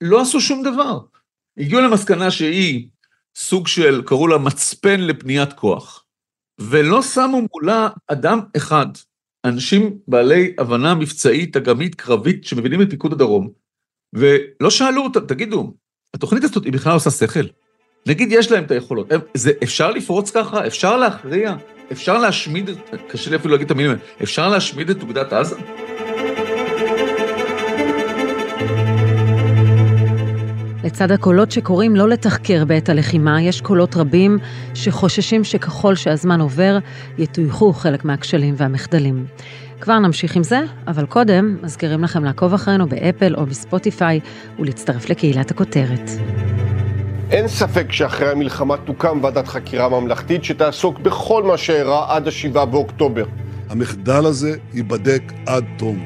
לא 0.00 0.20
עשו 0.20 0.40
שום 0.40 0.62
דבר. 0.62 1.00
הגיעו 1.58 1.80
למסקנה 1.80 2.30
שהיא 2.30 2.88
סוג 3.36 3.66
של, 3.66 4.02
קראו 4.06 4.28
לה 4.28 4.38
מצפן 4.38 5.00
לפניית 5.00 5.52
כוח, 5.52 6.04
ולא 6.60 7.02
שמו 7.02 7.40
מולה 7.52 7.88
אדם 8.08 8.40
אחד, 8.56 8.86
אנשים 9.46 9.98
בעלי 10.08 10.54
הבנה 10.58 10.94
מבצעית, 10.94 11.56
אגמית, 11.56 11.94
קרבית, 11.94 12.44
שמבינים 12.44 12.82
את 12.82 12.90
פיקוד 12.90 13.12
הדרום, 13.12 13.50
ולא 14.14 14.70
שאלו 14.70 15.02
אותם, 15.02 15.26
תגידו, 15.26 15.74
התוכנית 16.14 16.44
הזאת 16.44 16.64
היא 16.64 16.72
בכלל 16.72 16.92
עושה 16.92 17.10
שכל? 17.10 17.44
נגיד 18.06 18.32
יש 18.32 18.52
להם 18.52 18.64
את 18.64 18.70
היכולות, 18.70 19.08
זה, 19.34 19.52
אפשר 19.62 19.90
לפרוץ 19.90 20.30
ככה? 20.30 20.66
אפשר 20.66 20.96
להכריע? 20.96 21.54
אפשר 21.92 22.18
להשמיד, 22.18 22.70
קשה 23.08 23.30
לי 23.30 23.36
אפילו 23.36 23.52
להגיד 23.52 23.64
את 23.64 23.70
המילים 23.70 23.90
האלה, 23.90 24.02
אפשר 24.22 24.48
להשמיד 24.48 24.90
את 24.90 25.02
אוגדת 25.02 25.32
עזה? 25.32 25.56
לצד 30.84 31.10
הקולות 31.10 31.50
שקוראים 31.50 31.96
לא 31.96 32.08
לתחקר 32.08 32.64
בעת 32.64 32.88
הלחימה, 32.88 33.42
יש 33.42 33.60
קולות 33.60 33.96
רבים 33.96 34.38
שחוששים 34.74 35.44
שככל 35.44 35.94
שהזמן 35.94 36.40
עובר, 36.40 36.78
יטויחו 37.18 37.72
חלק 37.72 38.04
מהכשלים 38.04 38.54
והמחדלים. 38.56 39.26
כבר 39.80 39.98
נמשיך 39.98 40.36
עם 40.36 40.42
זה, 40.42 40.60
אבל 40.86 41.06
קודם 41.06 41.56
מזכירים 41.62 42.04
לכם 42.04 42.24
לעקוב 42.24 42.54
אחרינו 42.54 42.88
באפל 42.88 43.34
או 43.34 43.46
בספוטיפיי 43.46 44.20
ולהצטרף 44.58 45.10
לקהילת 45.10 45.50
הכותרת. 45.50 46.10
אין 47.30 47.48
ספק 47.48 47.92
שאחרי 47.92 48.30
המלחמה 48.30 48.76
תוקם 48.76 49.18
ועדת 49.22 49.48
חקירה 49.48 49.88
ממלכתית 49.88 50.44
שתעסוק 50.44 50.98
בכל 50.98 51.42
מה 51.42 51.56
שאירע 51.56 52.16
עד 52.16 52.28
השבעה 52.28 52.66
באוקטובר. 52.66 53.24
המחדל 53.70 54.26
הזה 54.26 54.56
ייבדק 54.74 55.22
עד 55.46 55.64
תום. 55.78 56.04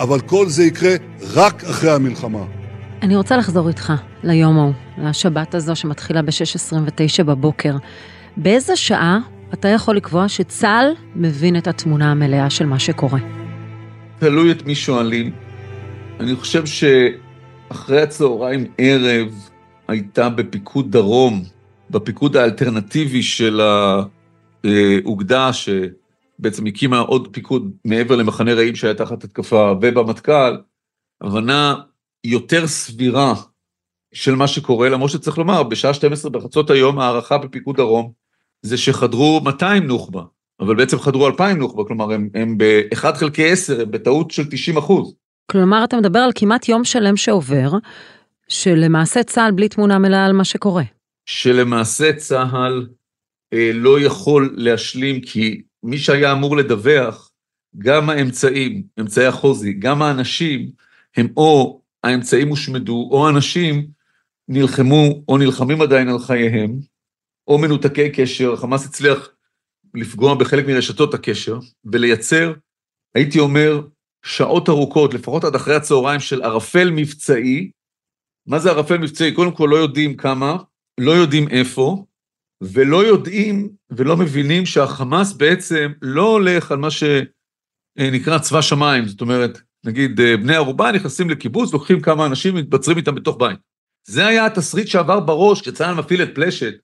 אבל 0.00 0.20
כל 0.20 0.48
זה 0.48 0.64
יקרה 0.64 0.94
רק 1.34 1.64
אחרי 1.64 1.90
המלחמה. 1.90 2.44
אני 3.02 3.16
רוצה 3.16 3.36
לחזור 3.36 3.68
איתך 3.68 3.92
ליום 4.22 4.58
ההוא, 4.58 4.72
לשבת 4.98 5.54
הזו 5.54 5.76
שמתחילה 5.76 6.22
ב-6.29 6.22 7.22
בבוקר. 7.24 7.76
באיזה 8.36 8.76
שעה 8.76 9.18
אתה 9.54 9.68
יכול 9.68 9.96
לקבוע 9.96 10.28
שצה"ל 10.28 10.92
מבין 11.14 11.56
את 11.56 11.66
התמונה 11.66 12.10
המלאה 12.10 12.50
של 12.50 12.66
מה 12.66 12.78
שקורה? 12.78 13.18
תלוי 14.18 14.52
את 14.52 14.66
מי 14.66 14.74
שואלים. 14.74 15.32
אני 16.20 16.36
חושב 16.36 16.62
שאחרי 16.66 18.00
הצהריים 18.02 18.64
ערב 18.78 19.48
הייתה 19.88 20.28
בפיקוד 20.28 20.92
דרום, 20.92 21.44
בפיקוד 21.90 22.36
האלטרנטיבי 22.36 23.22
של 23.22 23.60
האוגדה, 24.64 25.50
שבעצם 25.52 26.66
הקימה 26.66 26.98
עוד 26.98 27.28
פיקוד 27.32 27.70
מעבר 27.84 28.16
למחנה 28.16 28.54
רעים 28.54 28.74
שהיה 28.74 28.94
תחת 28.94 29.24
התקפה, 29.24 29.74
ובמטכ"ל, 29.80 30.56
הבנה 31.20 31.74
יותר 32.24 32.66
סבירה 32.66 33.34
של 34.14 34.34
מה 34.34 34.46
שקורה, 34.46 34.88
למרות 34.88 35.10
שצריך 35.10 35.38
לומר, 35.38 35.62
בשעה 35.62 35.94
12 35.94 36.30
בחצות 36.30 36.70
היום 36.70 36.98
הערכה 36.98 37.38
בפיקוד 37.38 37.76
דרום 37.76 38.17
זה 38.62 38.76
שחדרו 38.76 39.40
200 39.44 39.86
נוח'בה, 39.86 40.22
אבל 40.60 40.76
בעצם 40.76 40.98
חדרו 40.98 41.26
2,000 41.26 41.58
נוח'בה, 41.58 41.84
כלומר 41.84 42.12
הם, 42.12 42.28
הם 42.34 42.58
ב-1 42.58 43.14
חלקי 43.14 43.50
10, 43.50 43.80
הם 43.80 43.90
בטעות 43.90 44.30
של 44.30 44.42
90 44.50 44.76
אחוז. 44.76 45.14
כלומר 45.52 45.84
אתה 45.84 45.96
מדבר 45.96 46.18
על 46.18 46.30
כמעט 46.34 46.68
יום 46.68 46.84
שלם 46.84 47.16
שעובר, 47.16 47.70
שלמעשה 48.48 49.22
צה"ל 49.22 49.50
בלי 49.50 49.68
תמונה 49.68 49.98
מלאה 49.98 50.26
על 50.26 50.32
מה 50.32 50.44
שקורה. 50.44 50.82
שלמעשה 51.26 52.12
צה"ל 52.12 52.86
אה, 53.52 53.70
לא 53.74 54.00
יכול 54.00 54.54
להשלים, 54.56 55.20
כי 55.20 55.62
מי 55.82 55.98
שהיה 55.98 56.32
אמור 56.32 56.56
לדווח, 56.56 57.30
גם 57.78 58.10
האמצעים, 58.10 58.82
אמצעי 59.00 59.26
החוזי, 59.26 59.72
גם 59.72 60.02
האנשים, 60.02 60.70
הם 61.16 61.28
או 61.36 61.80
האמצעים 62.04 62.48
הושמדו, 62.48 63.08
או 63.10 63.28
אנשים 63.28 63.86
נלחמו 64.48 65.22
או 65.28 65.38
נלחמים 65.38 65.82
עדיין 65.82 66.08
על 66.08 66.18
חייהם, 66.18 66.78
או 67.48 67.58
מנותקי 67.58 68.10
קשר, 68.10 68.56
חמאס 68.56 68.86
הצליח 68.86 69.28
לפגוע 69.94 70.34
בחלק 70.34 70.66
מרשתות 70.66 71.14
הקשר, 71.14 71.58
ולייצר, 71.84 72.52
הייתי 73.14 73.38
אומר, 73.38 73.80
שעות 74.24 74.68
ארוכות, 74.68 75.14
לפחות 75.14 75.44
עד 75.44 75.54
אחרי 75.54 75.74
הצהריים, 75.74 76.20
של 76.20 76.42
ערפל 76.42 76.90
מבצעי. 76.90 77.70
מה 78.46 78.58
זה 78.58 78.70
ערפל 78.70 78.98
מבצעי? 78.98 79.32
קודם 79.32 79.52
כל 79.52 79.68
לא 79.70 79.76
יודעים 79.76 80.16
כמה, 80.16 80.56
לא 81.00 81.10
יודעים 81.10 81.48
איפה, 81.48 82.04
ולא 82.62 83.06
יודעים 83.06 83.68
ולא 83.90 84.16
מבינים 84.16 84.66
שהחמאס 84.66 85.32
בעצם 85.32 85.92
לא 86.02 86.32
הולך 86.32 86.72
על 86.72 86.78
מה 86.78 86.88
שנקרא 86.90 88.38
צבא 88.38 88.62
שמיים, 88.62 89.04
זאת 89.04 89.20
אומרת, 89.20 89.60
נגיד 89.86 90.20
אה, 90.20 90.36
בני 90.36 90.54
ערובה 90.54 90.92
נכנסים 90.92 91.30
לקיבוץ, 91.30 91.72
לוקחים 91.72 92.00
כמה 92.00 92.26
אנשים, 92.26 92.54
מתבצרים 92.54 92.96
איתם 92.96 93.14
בתוך 93.14 93.36
בית. 93.38 93.58
זה 94.08 94.26
היה 94.26 94.46
התסריט 94.46 94.88
שעבר 94.88 95.20
בראש 95.20 95.60
כשצה"ל 95.60 95.94
מפעיל 95.94 96.22
את 96.22 96.34
פלשת, 96.34 96.74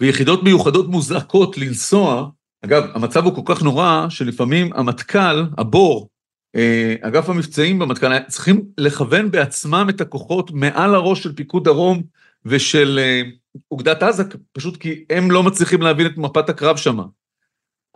ויחידות 0.00 0.42
מיוחדות 0.42 0.88
מוזעקות 0.88 1.58
לנסוע. 1.58 2.28
אגב, 2.64 2.84
המצב 2.94 3.24
הוא 3.24 3.34
כל 3.34 3.54
כך 3.54 3.62
נורא, 3.62 4.06
שלפעמים 4.08 4.72
המטכ"ל, 4.74 5.44
הבור, 5.58 6.08
אה, 6.56 6.94
אגף 7.00 7.28
המבצעים 7.28 7.78
במטכ"ל, 7.78 8.18
צריכים 8.28 8.64
לכוון 8.78 9.30
בעצמם 9.30 9.86
את 9.90 10.00
הכוחות 10.00 10.50
מעל 10.50 10.94
הראש 10.94 11.22
של 11.22 11.34
פיקוד 11.34 11.64
דרום 11.64 12.02
ושל 12.44 12.98
אה, 13.02 13.22
אוגדת 13.70 14.02
עזה, 14.02 14.22
פשוט 14.52 14.76
כי 14.76 15.04
הם 15.10 15.30
לא 15.30 15.42
מצליחים 15.42 15.82
להבין 15.82 16.06
את 16.06 16.16
מפת 16.16 16.48
הקרב 16.48 16.76
שמה. 16.76 17.04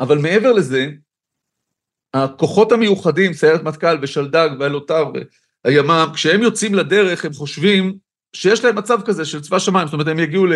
אבל 0.00 0.18
מעבר 0.18 0.52
לזה, 0.52 0.90
הכוחות 2.14 2.73
המיוחדים, 2.73 3.32
סיירת 3.32 3.62
מטכ"ל 3.62 3.99
ושלדג 4.02 4.49
ואלותיו 4.58 5.06
והימ"מ, 5.64 6.06
כשהם 6.14 6.42
יוצאים 6.42 6.75
לדרך 6.75 7.25
הם 7.25 7.32
חושבים 7.32 7.96
שיש 8.32 8.64
להם 8.64 8.78
מצב 8.78 8.99
כזה 9.04 9.25
של 9.25 9.40
צבא 9.40 9.58
שמיים, 9.58 9.87
זאת 9.87 9.92
אומרת 9.94 10.08
הם 10.08 10.18
יגיעו 10.18 10.46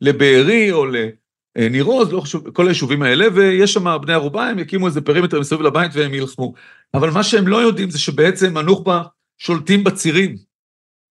לבארי 0.00 0.72
או 0.72 0.86
לניר 0.86 1.84
עוז, 1.84 2.12
לא 2.12 2.20
חשוב, 2.20 2.50
כל 2.50 2.66
היישובים 2.66 3.02
האלה, 3.02 3.26
ויש 3.34 3.72
שם 3.72 3.96
בני 4.02 4.12
ערובה, 4.12 4.48
הם 4.48 4.58
יקימו 4.58 4.86
איזה 4.86 5.00
פרימטר 5.00 5.40
מסביב 5.40 5.60
לבית 5.60 5.90
והם 5.94 6.14
ילחמו. 6.14 6.52
אבל 6.94 7.10
מה 7.10 7.22
שהם 7.22 7.48
לא 7.48 7.56
יודעים 7.56 7.90
זה 7.90 7.98
שבעצם 7.98 8.56
הנוח'בה 8.56 9.02
שולטים 9.38 9.84
בצירים. 9.84 10.36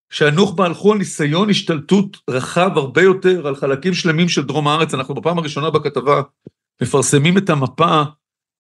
שהנוח'בה 0.10 0.66
הלכו 0.66 0.92
על 0.92 0.98
ניסיון 0.98 1.50
השתלטות 1.50 2.18
רחב 2.30 2.72
הרבה 2.76 3.02
יותר 3.02 3.48
על 3.48 3.56
חלקים 3.56 3.94
שלמים 3.94 4.30
של 4.30 4.44
דרום 4.44 4.68
הארץ, 4.68 4.94
אנחנו 4.94 5.16
בפעם 5.16 5.38
הראשונה 5.38 5.70
בכתבה 5.70 6.22
מפרסמים 6.82 7.38
את 7.38 7.50
המפה 7.50 8.04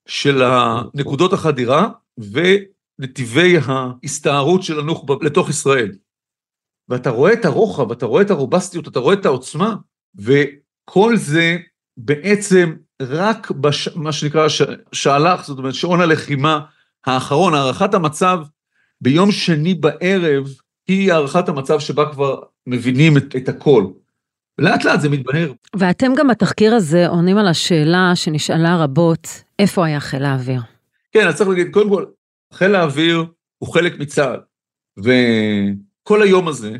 של 0.07 0.43
נקודות 0.93 1.33
החדירה 1.33 1.89
ונתיבי 2.17 3.55
ההסתערות 3.65 4.63
של 4.63 4.79
הנוח'בה 4.79 5.15
לתוך 5.21 5.49
ישראל. 5.49 5.91
ואתה 6.89 7.09
רואה 7.09 7.33
את 7.33 7.45
הרוחב, 7.45 7.91
אתה 7.91 8.05
רואה 8.05 8.21
את 8.21 8.31
הרובסטיות, 8.31 8.87
אתה 8.87 8.99
רואה 8.99 9.13
את 9.13 9.25
העוצמה, 9.25 9.75
וכל 10.17 11.17
זה 11.17 11.57
בעצם 11.97 12.73
רק 13.01 13.51
במה 13.51 14.11
שנקרא 14.11 14.49
ש... 14.49 14.61
שעלך, 14.91 15.45
זאת 15.45 15.57
אומרת 15.57 15.73
שעון 15.73 16.01
הלחימה, 16.01 16.59
האחרון, 17.05 17.53
הערכת 17.53 17.93
המצב 17.93 18.39
ביום 19.01 19.31
שני 19.31 19.73
בערב, 19.73 20.47
היא 20.87 21.13
הערכת 21.13 21.49
המצב 21.49 21.79
שבה 21.79 22.11
כבר 22.11 22.39
מבינים 22.67 23.17
את, 23.17 23.35
את 23.35 23.49
הכל. 23.49 23.85
ולאט 24.59 24.85
לאט 24.85 25.01
זה 25.01 25.09
מתבהר. 25.09 25.53
ואתם 25.75 26.15
גם 26.15 26.27
בתחקיר 26.27 26.75
הזה 26.75 27.07
עונים 27.07 27.37
על 27.37 27.47
השאלה 27.47 28.11
שנשאלה 28.15 28.83
רבות, 28.83 29.43
איפה 29.59 29.85
היה 29.85 29.99
חיל 29.99 30.25
האוויר? 30.25 30.61
כן, 31.11 31.27
אז 31.27 31.35
צריך 31.35 31.49
להגיד, 31.49 31.67
קודם 31.71 31.89
כל, 31.89 32.05
חיל 32.53 32.75
האוויר 32.75 33.25
הוא 33.57 33.73
חלק 33.73 33.99
מצה"ל, 33.99 34.39
וכל 34.97 36.21
היום 36.21 36.47
הזה 36.47 36.71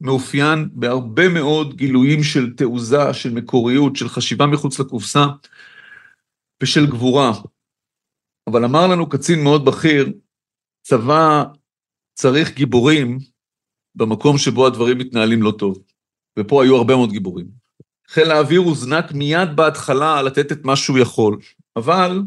מאופיין 0.00 0.68
בהרבה 0.72 1.28
מאוד 1.28 1.76
גילויים 1.76 2.22
של 2.22 2.54
תעוזה, 2.56 3.14
של 3.14 3.32
מקוריות, 3.32 3.96
של 3.96 4.08
חשיבה 4.08 4.46
מחוץ 4.46 4.80
לקופסה 4.80 5.24
ושל 6.62 6.86
גבורה. 6.86 7.32
אבל 8.46 8.64
אמר 8.64 8.86
לנו 8.86 9.08
קצין 9.08 9.44
מאוד 9.44 9.64
בכיר, 9.64 10.12
צבא 10.82 11.44
צריך 12.14 12.54
גיבורים 12.54 13.18
במקום 13.94 14.38
שבו 14.38 14.66
הדברים 14.66 14.98
מתנהלים 14.98 15.42
לא 15.42 15.52
טוב. 15.58 15.78
ופה 16.38 16.62
היו 16.62 16.76
הרבה 16.76 16.96
מאוד 16.96 17.10
גיבורים. 17.10 17.46
חיל 18.08 18.30
האוויר 18.30 18.60
הוזנק 18.60 19.12
מיד 19.12 19.56
בהתחלה 19.56 20.22
לתת 20.22 20.52
את 20.52 20.64
מה 20.64 20.76
שהוא 20.76 20.98
יכול, 20.98 21.38
אבל 21.76 22.22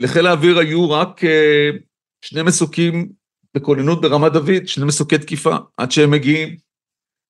לחיל 0.00 0.26
האוויר 0.26 0.58
היו 0.58 0.90
רק 0.90 1.24
uh, 1.24 1.78
שני 2.24 2.42
מסוקים 2.42 3.12
בכוננות 3.54 4.00
ברמת 4.00 4.32
דוד, 4.32 4.66
שני 4.66 4.84
מסוקי 4.84 5.18
תקיפה, 5.18 5.56
עד 5.76 5.90
שהם 5.90 6.10
מגיעים, 6.10 6.56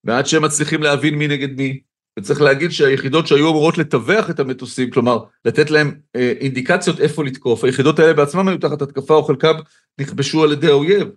ועד 0.05 0.27
שהם 0.27 0.45
מצליחים 0.45 0.83
להבין 0.83 1.15
מי 1.15 1.29
נגד 1.29 1.57
מי. 1.57 1.81
וצריך 2.19 2.41
להגיד 2.41 2.71
שהיחידות 2.71 3.27
שהיו 3.27 3.51
אמורות 3.51 3.79
לטווח 3.79 4.31
את 4.31 4.41
המטוסים, 4.41 4.91
כלומר, 4.91 5.19
לתת 5.45 5.71
להם 5.71 5.95
אה, 6.17 6.33
אינדיקציות 6.41 7.01
איפה 7.01 7.25
לתקוף, 7.25 7.65
היחידות 7.65 7.99
האלה 7.99 8.13
בעצמם 8.13 8.49
היו 8.49 8.59
תחת 8.59 8.83
התקפה, 8.83 9.15
או 9.15 9.25
חלקם 9.25 9.55
נכבשו 10.01 10.45
על 10.45 10.53
ידי 10.53 10.67
האויב. 10.67 11.09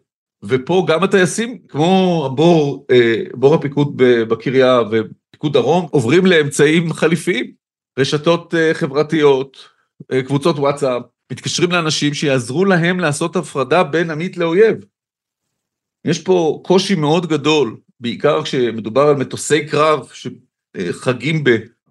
ופה 0.44 0.86
גם 0.88 1.04
הטייסים, 1.04 1.58
כמו 1.68 2.24
הבור, 2.32 2.86
אה, 2.92 3.24
בור 3.34 3.56
הפיקוד 3.56 3.94
בקריה 3.98 4.80
ופיקוד 4.92 5.54
דרום, 5.54 5.88
עוברים 5.92 6.25
לאמצעים 6.25 6.94
חליפיים, 6.94 7.52
רשתות 8.00 8.56
אה, 8.56 8.74
חברתיות, 8.74 9.70
אה, 10.12 10.24
קבוצות 10.24 10.60
וואטסאפ, 10.60 11.02
מתקשרים 11.32 11.72
לאנשים 11.72 12.13
שיעזרו 12.13 12.66
להם 12.66 13.00
לעשות 13.00 13.36
הפרדה 13.36 13.84
בין 13.84 14.12
עמית 14.12 14.38
לאויב. 14.38 14.75
יש 16.06 16.20
פה 16.20 16.62
קושי 16.66 16.96
מאוד 16.96 17.28
גדול, 17.28 17.78
בעיקר 18.04 18.44
כשמדובר 18.44 19.02
על 19.02 19.16
מטוסי 19.16 19.68
קרב 19.68 20.08
שחגים 20.14 21.44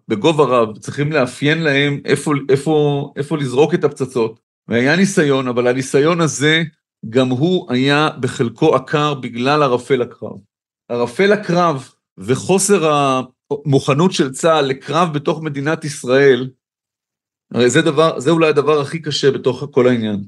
בגובה 0.09 0.45
רב, 0.45 0.78
צריכים 0.78 1.12
לאפיין 1.12 1.62
להם 1.62 2.00
איפה, 2.04 2.33
איפה, 2.49 3.12
איפה 3.16 3.37
לזרוק 3.37 3.75
את 3.75 3.85
הפצצות. 3.85 4.40
והיה 4.69 4.97
ניסיון, 4.97 5.49
אבל 5.49 5.66
הניסיון 5.66 6.21
הזה 6.21 6.62
גם 7.11 7.28
הוא 7.28 7.73
היה 7.73 8.09
בחלקו 8.21 8.75
עקר 8.75 9.14
בגלל 9.14 9.62
ערפל 9.62 10.02
הקרב. 10.02 10.38
ערפל 10.88 11.33
הקרב 11.33 11.88
וחוסר 12.19 12.92
המוכנות 12.92 14.12
של 14.12 14.33
צה"ל 14.33 14.64
לקרב 14.64 15.14
בתוך 15.14 15.42
מדינת 15.42 15.85
ישראל, 15.85 16.50
הרי 17.54 17.71
זה, 17.71 17.83
דבר, 17.83 18.21
זה 18.21 18.31
אולי 18.31 18.49
הדבר 18.49 18.81
הכי 18.81 19.02
קשה 19.02 19.31
בתוך 19.31 19.64
כל 19.71 19.88
העניין. 19.88 20.25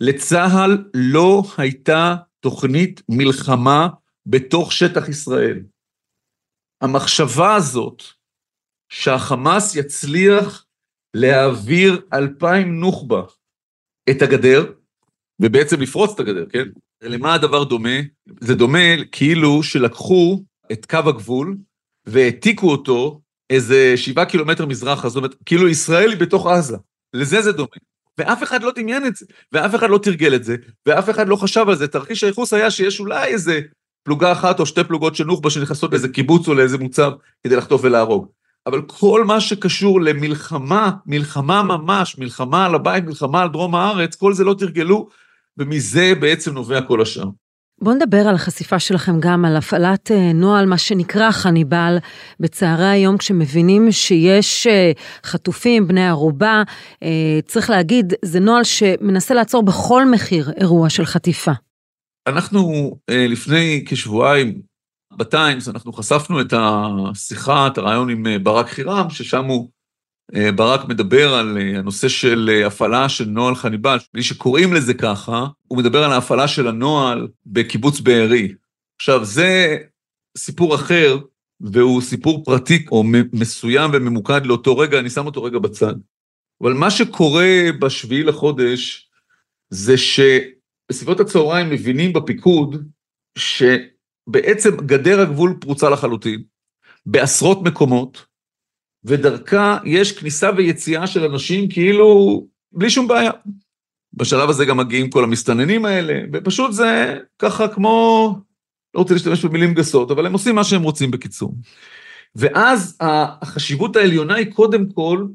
לצה"ל 0.00 0.84
לא 0.94 1.42
הייתה 1.56 2.16
תוכנית 2.40 3.02
מלחמה 3.08 3.88
בתוך 4.26 4.72
שטח 4.72 5.08
ישראל. 5.08 5.62
המחשבה 6.80 7.54
הזאת 7.54 8.02
שהחמאס 8.88 9.76
יצליח 9.76 10.66
להעביר 11.14 12.06
אלפיים 12.12 12.80
נוח'בה 12.80 13.22
את 14.10 14.22
הגדר, 14.22 14.72
ובעצם 15.42 15.80
לפרוץ 15.80 16.10
את 16.14 16.20
הגדר, 16.20 16.46
כן? 16.50 16.64
למה 17.02 17.34
הדבר 17.34 17.64
דומה? 17.64 17.98
זה 18.40 18.54
דומה 18.54 19.04
כאילו 19.12 19.62
שלקחו 19.62 20.42
את 20.72 20.86
קו 20.86 21.08
הגבול 21.08 21.56
והעתיקו 22.06 22.70
אותו 22.70 23.20
איזה 23.50 23.92
שבעה 23.96 24.26
קילומטר 24.26 24.66
מזרחה, 24.66 25.08
זאת 25.08 25.16
אומרת, 25.16 25.34
כאילו 25.46 25.68
ישראל 25.68 26.10
היא 26.10 26.20
בתוך 26.20 26.46
עזה. 26.46 26.76
לזה 27.14 27.42
זה 27.42 27.52
דומה. 27.52 27.76
ואף 28.18 28.42
אחד 28.42 28.62
לא 28.62 28.72
דמיין 28.76 29.06
את 29.06 29.16
זה, 29.16 29.26
ואף 29.52 29.74
אחד 29.74 29.90
לא 29.90 29.98
תרגל 30.02 30.34
את 30.34 30.44
זה, 30.44 30.56
ואף 30.86 31.10
אחד 31.10 31.28
לא 31.28 31.36
חשב 31.36 31.64
על 31.68 31.76
זה. 31.76 31.88
תרחיש 31.88 32.24
הייחוס 32.24 32.52
היה 32.52 32.70
שיש 32.70 33.00
אולי 33.00 33.32
איזה 33.32 33.60
פלוגה 34.04 34.32
אחת 34.32 34.60
או 34.60 34.66
שתי 34.66 34.84
פלוגות 34.84 35.14
של 35.14 35.24
נוח'בה 35.24 35.50
שנכנסות 35.50 35.90
לאיזה 35.90 36.08
קיבוץ 36.08 36.48
או 36.48 36.54
לאיזה 36.54 36.78
מוצב 36.78 37.12
כדי 37.44 37.56
לחטוף 37.56 37.80
ולהרוג. 37.84 38.26
אבל 38.66 38.82
כל 38.86 39.24
מה 39.24 39.40
שקשור 39.40 40.00
למלחמה, 40.00 40.90
מלחמה 41.06 41.62
ממש, 41.62 42.18
מלחמה 42.18 42.66
על 42.66 42.74
הבית, 42.74 43.04
מלחמה 43.04 43.42
על 43.42 43.48
דרום 43.48 43.74
הארץ, 43.74 44.16
כל 44.16 44.34
זה 44.34 44.44
לא 44.44 44.54
תרגלו, 44.58 45.08
ומזה 45.58 46.12
בעצם 46.20 46.54
נובע 46.54 46.80
כל 46.80 47.02
השאר. 47.02 47.28
בואו 47.82 47.94
נדבר 47.94 48.28
על 48.28 48.34
החשיפה 48.34 48.78
שלכם 48.78 49.20
גם 49.20 49.44
על 49.44 49.56
הפעלת 49.56 50.10
אה, 50.10 50.32
נוהל, 50.32 50.66
מה 50.66 50.78
שנקרא 50.78 51.30
חניבל, 51.30 51.96
בצהרי 52.40 52.86
היום 52.86 53.16
כשמבינים 53.16 53.92
שיש 53.92 54.66
אה, 54.66 54.92
חטופים, 55.24 55.88
בני 55.88 56.08
ערובה. 56.08 56.62
אה, 57.02 57.38
צריך 57.46 57.70
להגיד, 57.70 58.14
זה 58.24 58.40
נוהל 58.40 58.64
שמנסה 58.64 59.34
לעצור 59.34 59.62
בכל 59.62 60.04
מחיר 60.10 60.50
אירוע 60.60 60.90
של 60.90 61.04
חטיפה. 61.04 61.52
אנחנו 62.26 62.92
לפני 63.08 63.84
כשבועיים 63.88 64.62
בטיימס, 65.16 65.68
אנחנו 65.68 65.92
חשפנו 65.92 66.40
את 66.40 66.52
השיחה, 66.56 67.66
את 67.66 67.78
הרעיון 67.78 68.10
עם 68.10 68.26
ברק 68.42 68.68
חירם, 68.68 69.10
ששם 69.10 69.44
הוא 69.44 69.70
אה, 70.34 70.52
ברק 70.52 70.88
מדבר 70.88 71.34
על 71.34 71.58
אה, 71.58 71.78
הנושא 71.78 72.08
של 72.08 72.50
אה, 72.52 72.66
הפעלה 72.66 73.08
של 73.08 73.24
נוהל 73.24 73.54
חניבל, 73.54 73.98
בלי 74.14 74.22
שקוראים 74.22 74.72
לזה 74.72 74.94
ככה, 74.94 75.46
הוא 75.68 75.78
מדבר 75.78 76.04
על 76.04 76.12
ההפעלה 76.12 76.48
של 76.48 76.68
הנוהל 76.68 77.28
בקיבוץ 77.46 78.00
בארי. 78.00 78.54
עכשיו, 78.96 79.24
זה 79.24 79.76
סיפור 80.38 80.74
אחר, 80.74 81.18
והוא 81.60 82.02
סיפור 82.02 82.44
פרטי 82.44 82.86
או 82.90 83.04
מסוים 83.32 83.90
וממוקד 83.94 84.46
לאותו 84.46 84.78
רגע, 84.78 84.98
אני 84.98 85.10
שם 85.10 85.26
אותו 85.26 85.42
רגע 85.42 85.58
בצד. 85.58 85.94
אבל 86.62 86.72
מה 86.72 86.90
שקורה 86.90 87.66
בשביעי 87.80 88.22
לחודש, 88.22 89.10
זה 89.70 89.98
שבסביבות 90.92 91.20
הצהריים 91.20 91.70
מבינים 91.70 92.12
בפיקוד, 92.12 92.88
שבעצם 93.38 94.76
גדר 94.76 95.20
הגבול 95.20 95.56
פרוצה 95.60 95.90
לחלוטין, 95.90 96.42
בעשרות 97.06 97.62
מקומות, 97.62 98.26
ודרכה 99.04 99.78
יש 99.84 100.18
כניסה 100.18 100.50
ויציאה 100.56 101.06
של 101.06 101.24
אנשים 101.24 101.68
כאילו 101.68 102.46
בלי 102.72 102.90
שום 102.90 103.08
בעיה. 103.08 103.30
בשלב 104.12 104.50
הזה 104.50 104.64
גם 104.64 104.76
מגיעים 104.76 105.10
כל 105.10 105.24
המסתננים 105.24 105.84
האלה, 105.84 106.20
ופשוט 106.32 106.72
זה 106.72 107.18
ככה 107.38 107.68
כמו, 107.68 108.34
לא 108.94 109.00
רוצה 109.00 109.14
להשתמש 109.14 109.44
במילים 109.44 109.74
גסות, 109.74 110.10
אבל 110.10 110.26
הם 110.26 110.32
עושים 110.32 110.54
מה 110.54 110.64
שהם 110.64 110.82
רוצים 110.82 111.10
בקיצור. 111.10 111.54
ואז 112.36 112.98
החשיבות 113.00 113.96
העליונה 113.96 114.34
היא 114.34 114.52
קודם 114.52 114.90
כל 114.90 115.26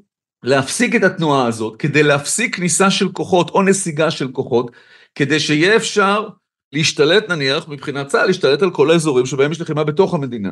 להפסיק 0.44 0.96
את 0.96 1.04
התנועה 1.04 1.48
הזאת, 1.48 1.76
כדי 1.80 2.04
להפסיק 2.04 2.56
כניסה 2.56 2.92
של 2.92 3.12
כוחות 3.12 3.50
או 3.50 3.62
נסיגה 3.62 4.12
של 4.12 4.32
כוחות, 4.32 4.72
כדי 5.16 5.40
שיהיה 5.40 5.76
אפשר 5.76 6.28
להשתלט 6.74 7.30
נניח 7.30 7.68
מבחינת 7.68 8.08
צה"ל, 8.08 8.26
להשתלט 8.28 8.62
על 8.62 8.72
כל 8.72 8.92
האזורים 8.92 9.26
שבהם 9.26 9.52
יש 9.52 9.62
לחימה 9.62 9.84
בתוך 9.84 10.14
המדינה. 10.14 10.52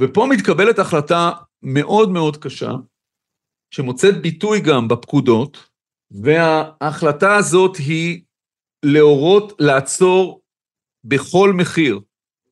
ופה 0.00 0.26
מתקבלת 0.30 0.78
החלטה 0.78 1.30
מאוד 1.62 2.10
מאוד 2.10 2.36
קשה, 2.36 2.72
שמוצאת 3.70 4.22
ביטוי 4.22 4.60
גם 4.60 4.88
בפקודות, 4.88 5.68
וההחלטה 6.10 7.36
הזאת 7.36 7.76
היא 7.76 8.22
להורות 8.84 9.52
לעצור 9.58 10.40
בכל 11.04 11.52
מחיר 11.52 12.00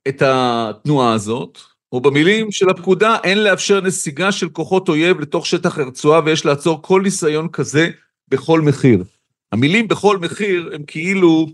את 0.09 0.23
התנועה 0.23 1.13
הזאת, 1.13 1.59
או 1.93 2.01
במילים 2.01 2.53
של 2.53 2.71
הפקודה, 2.71 3.17
אין 3.25 3.45
לאפשר 3.45 3.81
נסיגה 3.81 4.33
של 4.33 4.49
כוחות 4.49 4.89
אויב 4.89 5.21
לתוך 5.21 5.47
שטח 5.47 5.79
הרצועה 5.79 6.21
ויש 6.25 6.45
לעצור 6.47 6.83
כל 6.83 7.01
ניסיון 7.03 7.49
כזה 7.49 7.91
בכל 8.29 8.61
מחיר. 8.61 9.05
המילים 9.55 9.89
בכל 9.89 10.19
מחיר 10.19 10.71
הם 10.75 10.83
כאילו 10.87 11.47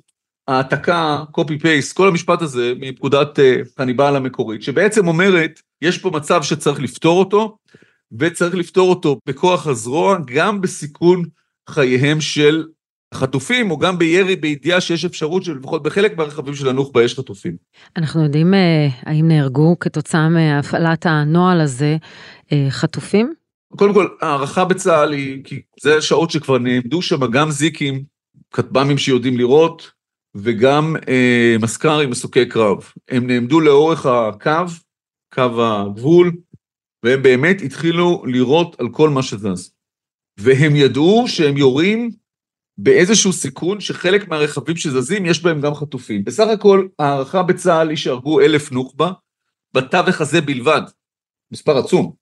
העתקה, 0.48 1.22
copy 1.36 1.62
paste, 1.62 1.94
כל 1.94 2.08
המשפט 2.08 2.42
הזה 2.42 2.72
מפקודת 2.80 3.38
חניבל 3.78 4.12
אה, 4.12 4.16
המקורית, 4.16 4.62
שבעצם 4.62 5.08
אומרת, 5.08 5.60
יש 5.82 5.98
פה 5.98 6.10
מצב 6.10 6.42
שצריך 6.42 6.80
לפתור 6.80 7.18
אותו, 7.18 7.56
וצריך 8.18 8.54
לפתור 8.54 8.90
אותו 8.90 9.18
בכוח 9.26 9.66
הזרוע, 9.66 10.18
גם 10.34 10.60
בסיכון 10.60 11.24
חייהם 11.70 12.20
של 12.20 12.64
חטופים, 13.14 13.70
או 13.70 13.78
גם 13.78 13.98
בירי 13.98 14.36
בידיעה 14.36 14.80
שיש 14.80 15.04
אפשרות 15.04 15.44
שלפחות 15.44 15.82
בחלק 15.82 16.16
מהרכבים 16.16 16.54
של 16.54 16.68
הנוח'בה 16.68 17.02
יש 17.02 17.18
חטופים. 17.18 17.56
אנחנו 17.96 18.22
יודעים 18.22 18.54
אה, 18.54 18.88
האם 19.02 19.28
נהרגו 19.28 19.76
כתוצאה 19.80 20.28
מהפעלת 20.28 21.06
הנוהל 21.06 21.60
הזה 21.60 21.96
אה, 22.52 22.66
חטופים? 22.70 23.39
קודם 23.76 23.94
כל, 23.94 24.08
הערכה 24.20 24.64
בצה"ל 24.64 25.12
היא, 25.12 25.44
כי 25.44 25.60
זה 25.80 26.02
שעות 26.02 26.30
שכבר 26.30 26.58
נעמדו 26.58 27.02
שם 27.02 27.30
גם 27.30 27.50
זיקים, 27.50 28.04
כטב"מים 28.50 28.98
שיודעים 28.98 29.38
לראות, 29.38 29.90
וגם 30.34 30.96
אה, 31.08 31.56
מסק"רים, 31.60 32.10
מסוקי 32.10 32.46
קרב. 32.46 32.92
הם 33.08 33.26
נעמדו 33.26 33.60
לאורך 33.60 34.06
הקו, 34.06 34.72
קו 35.34 35.62
הגבול, 35.62 36.32
והם 37.02 37.22
באמת 37.22 37.62
התחילו 37.62 38.22
לירות 38.26 38.80
על 38.80 38.88
כל 38.92 39.10
מה 39.10 39.22
שזז. 39.22 39.72
והם 40.38 40.76
ידעו 40.76 41.24
שהם 41.28 41.56
יורים 41.56 42.10
באיזשהו 42.78 43.32
סיכון 43.32 43.80
שחלק 43.80 44.28
מהרכבים 44.28 44.76
שזזים 44.76 45.26
יש 45.26 45.42
בהם 45.42 45.60
גם 45.60 45.74
חטופים. 45.74 46.24
בסך 46.24 46.46
הכל 46.52 46.88
ההערכה 46.98 47.42
בצה"ל 47.42 47.88
היא 47.88 47.96
שהרגו 47.96 48.40
אלף 48.40 48.72
נוח'בה, 48.72 49.12
בתווך 49.74 50.20
הזה 50.20 50.40
בלבד, 50.40 50.82
מספר 51.52 51.78
עצום. 51.78 52.19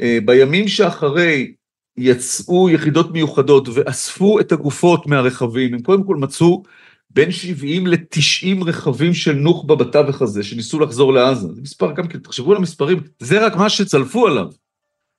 אה, 0.00 0.18
בימים 0.24 0.68
שאחרי 0.68 1.52
יצאו 1.96 2.70
יחידות 2.70 3.12
מיוחדות 3.12 3.68
ואספו 3.74 4.40
את 4.40 4.52
הגופות 4.52 5.06
מהרכבים, 5.06 5.74
הם 5.74 5.80
קודם 5.80 6.04
כל 6.04 6.16
מצאו 6.16 6.62
בין 7.10 7.30
70 7.30 7.86
ל-90 7.86 8.64
רכבים 8.66 9.14
של 9.14 9.32
נוח'בה 9.32 9.76
בתווך 9.76 10.22
הזה, 10.22 10.42
שניסו 10.42 10.80
לחזור 10.80 11.12
לעזה. 11.12 11.54
זה 11.54 11.62
מספר 11.62 11.92
גם 11.92 12.08
כן, 12.08 12.18
תחשבו 12.18 12.50
על 12.50 12.56
המספרים, 12.56 12.98
זה 13.18 13.46
רק 13.46 13.56
מה 13.56 13.68
שצלפו 13.68 14.26
עליו. 14.26 14.46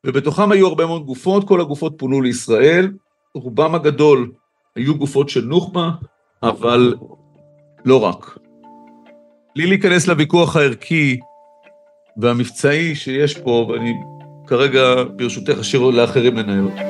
ובתוכם 0.05 0.51
היו 0.51 0.67
הרבה 0.67 0.85
מאוד 0.85 1.05
גופות, 1.05 1.47
כל 1.47 1.61
הגופות 1.61 1.93
פונו 1.97 2.21
לישראל, 2.21 2.91
רובם 3.35 3.75
הגדול 3.75 4.31
היו 4.75 4.97
גופות 4.97 5.29
של 5.29 5.45
נוח'בה, 5.45 5.89
אבל 6.43 6.95
לא 7.85 8.03
רק. 8.03 8.37
בלי 9.55 9.67
להיכנס 9.67 10.07
לוויכוח 10.07 10.55
הערכי 10.55 11.19
והמבצעי 12.17 12.95
שיש 12.95 13.37
פה, 13.37 13.69
ואני 13.69 13.93
כרגע 14.49 15.03
ברשותך 15.15 15.59
אשאיר 15.59 15.81
לאחרים 15.81 16.37
לנהל 16.37 16.63
אותו. 16.63 16.81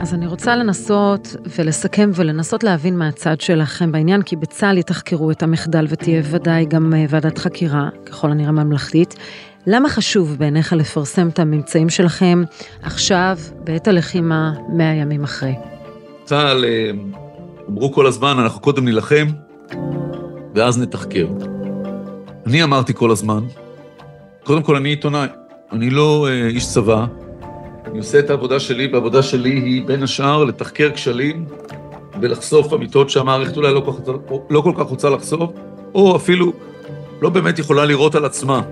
אז 0.00 0.14
אני 0.14 0.26
רוצה 0.26 0.56
לנסות 0.56 1.36
ולסכם 1.58 2.10
ולנסות 2.14 2.64
להבין 2.64 2.98
מהצד 2.98 3.40
שלכם 3.40 3.92
בעניין, 3.92 4.22
כי 4.22 4.36
בצה"ל 4.36 4.78
יתחקרו 4.78 5.30
את 5.30 5.42
המחדל 5.42 5.86
ותהיה 5.88 6.22
ודאי 6.24 6.64
גם 6.64 6.94
אה, 6.94 7.04
ועדת 7.08 7.38
חקירה, 7.38 7.88
ככל 8.06 8.30
הנראה 8.30 8.52
ממלכתית. 8.52 9.14
למה 9.66 9.88
חשוב 9.88 10.36
בעיניך 10.38 10.72
לפרסם 10.72 11.28
את 11.28 11.38
הממצאים 11.38 11.88
שלכם 11.88 12.42
עכשיו, 12.82 13.38
בעת 13.64 13.88
הלחימה, 13.88 14.52
מאה 14.68 14.94
ימים 14.94 15.24
אחרי? 15.24 15.54
צה"ל 16.24 16.64
אה, 16.64 16.90
אמרו 17.68 17.92
כל 17.92 18.06
הזמן, 18.06 18.38
אנחנו 18.38 18.60
קודם 18.60 18.84
נילחם, 18.84 19.26
ואז 20.54 20.78
נתחקר. 20.78 21.26
אני 22.46 22.62
אמרתי 22.62 22.94
כל 22.94 23.10
הזמן, 23.10 23.44
קודם 24.44 24.62
כל 24.62 24.76
אני 24.76 24.88
עיתונאי, 24.88 25.28
אני 25.72 25.90
לא 25.90 26.28
אה, 26.28 26.46
איש 26.46 26.68
צבא, 26.68 27.06
אני 27.84 27.98
עושה 27.98 28.18
את 28.18 28.30
העבודה 28.30 28.60
שלי, 28.60 28.86
והעבודה 28.92 29.22
שלי 29.22 29.50
היא 29.50 29.86
בין 29.86 30.02
השאר 30.02 30.44
לתחקר 30.44 30.90
כשלים 30.94 31.46
ולחשוף 32.20 32.72
אמיתות 32.72 33.10
שהמערכת 33.10 33.56
אולי 33.56 33.74
לא 33.74 33.80
כל, 33.80 33.92
כך, 33.92 34.12
לא 34.50 34.60
כל 34.60 34.72
כך 34.78 34.86
רוצה 34.86 35.10
לחשוף, 35.10 35.50
או 35.94 36.16
אפילו 36.16 36.52
לא 37.20 37.30
באמת 37.30 37.58
יכולה 37.58 37.84
לראות 37.84 38.14
על 38.14 38.24
עצמה. 38.24 38.62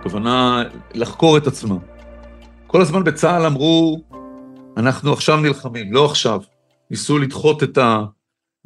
הכוונה 0.00 0.62
לחקור 0.94 1.36
את 1.36 1.46
עצמה. 1.46 1.76
כל 2.66 2.80
הזמן 2.80 3.04
בצה"ל 3.04 3.46
אמרו, 3.46 4.02
אנחנו 4.76 5.12
עכשיו 5.12 5.36
נלחמים, 5.36 5.92
לא 5.92 6.04
עכשיו. 6.04 6.40
ניסו 6.90 7.18
לדחות 7.18 7.62
את 7.62 7.78
ה... 7.78 8.04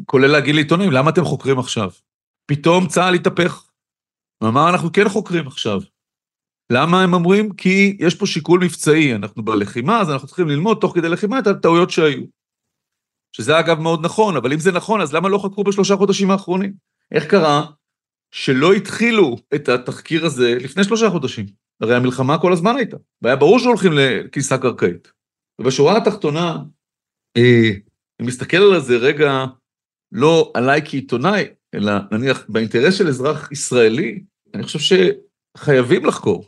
כולל 0.05 0.27
להגיד 0.27 0.55
לעיתונים, 0.55 0.93
למה 0.93 1.11
אתם 1.11 1.25
חוקרים 1.25 1.59
עכשיו? 1.59 1.91
פתאום 2.47 2.89
צה"ל 2.89 3.15
התהפך. 3.15 3.71
ואמר, 4.43 4.71
אנחנו 4.71 4.93
כן 4.93 5.09
חוקרים 5.09 5.47
עכשיו. 5.47 5.81
למה 6.73 7.03
הם 7.03 7.15
אומרים? 7.15 7.53
כי 7.53 7.97
יש 8.01 8.15
פה 8.15 8.27
שיקול 8.27 8.61
מבצעי, 8.65 9.15
אנחנו 9.15 9.45
בלחימה, 9.45 10.01
אז 10.01 10.11
אנחנו 10.11 10.27
צריכים 10.27 10.49
ללמוד 10.49 10.79
תוך 10.81 10.95
כדי 10.95 11.09
לחימה 11.09 11.39
את 11.39 11.47
הטעויות 11.47 11.91
שהיו. 11.91 12.25
שזה 13.33 13.61
אגב 13.61 13.79
מאוד 13.79 14.05
נכון, 14.05 14.37
אבל 14.37 14.53
אם 14.53 14.59
זה 14.59 14.73
נכון, 14.73 15.01
אז 15.01 15.15
למה 15.15 15.29
לא 15.29 15.39
חקרו 15.39 15.65
בשלושה 15.65 15.97
חודשים 15.97 16.31
האחרונים? 16.31 16.73
איך 17.13 17.27
קרה 17.27 17.67
שלא 18.31 18.73
התחילו 18.73 19.37
את 19.55 19.69
התחקיר 19.69 20.27
הזה 20.27 20.55
לפני 20.61 20.85
שלושה 20.85 21.11
חודשים? 21.11 21.47
הרי 21.81 21.97
המלחמה 21.97 22.39
כל 22.39 22.53
הזמן 22.53 22.77
הייתה, 22.77 22.97
והיה 23.23 23.37
ברור 23.37 23.59
שהולכים 23.59 23.93
לכניסה 23.93 24.59
קרקעית. 24.59 25.13
ובשורה 25.61 25.97
התחתונה, 25.97 26.57
אה, 27.37 27.71
אני 28.21 28.29
מסתכל 28.29 28.57
על 28.57 28.81
זה 28.81 28.97
רגע, 28.97 29.45
לא 30.17 30.53
עליי 30.55 30.81
כעיתונאי, 30.85 31.45
אלא 31.75 31.93
נניח 32.13 32.45
באינטרס 32.49 32.95
של 32.95 33.09
אזרח 33.09 33.53
ישראלי, 33.53 34.21
אני 34.55 34.63
חושב 34.63 34.97
שחייבים 35.59 36.07
לחקור. 36.07 36.45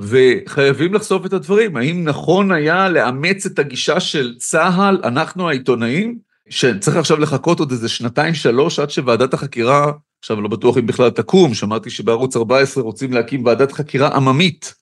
וחייבים 0.00 0.94
לחשוף 0.94 1.26
את 1.26 1.32
הדברים. 1.32 1.76
האם 1.76 2.04
נכון 2.04 2.52
היה 2.52 2.88
לאמץ 2.88 3.46
את 3.46 3.58
הגישה 3.58 4.00
של 4.00 4.34
צה"ל, 4.38 5.00
אנחנו 5.04 5.48
העיתונאים, 5.48 6.18
שצריך 6.48 6.96
עכשיו 6.96 7.20
לחכות 7.20 7.60
עוד 7.60 7.70
איזה 7.70 7.88
שנתיים, 7.88 8.34
שלוש, 8.34 8.78
עד 8.78 8.90
שוועדת 8.90 9.34
החקירה, 9.34 9.92
עכשיו 10.18 10.40
לא 10.40 10.48
בטוח 10.48 10.78
אם 10.78 10.86
בכלל 10.86 11.10
תקום, 11.10 11.54
שמעתי 11.54 11.90
שבערוץ 11.90 12.36
14 12.36 12.82
רוצים 12.84 13.12
להקים 13.12 13.44
ועדת 13.44 13.72
חקירה 13.72 14.08
עממית. 14.08 14.74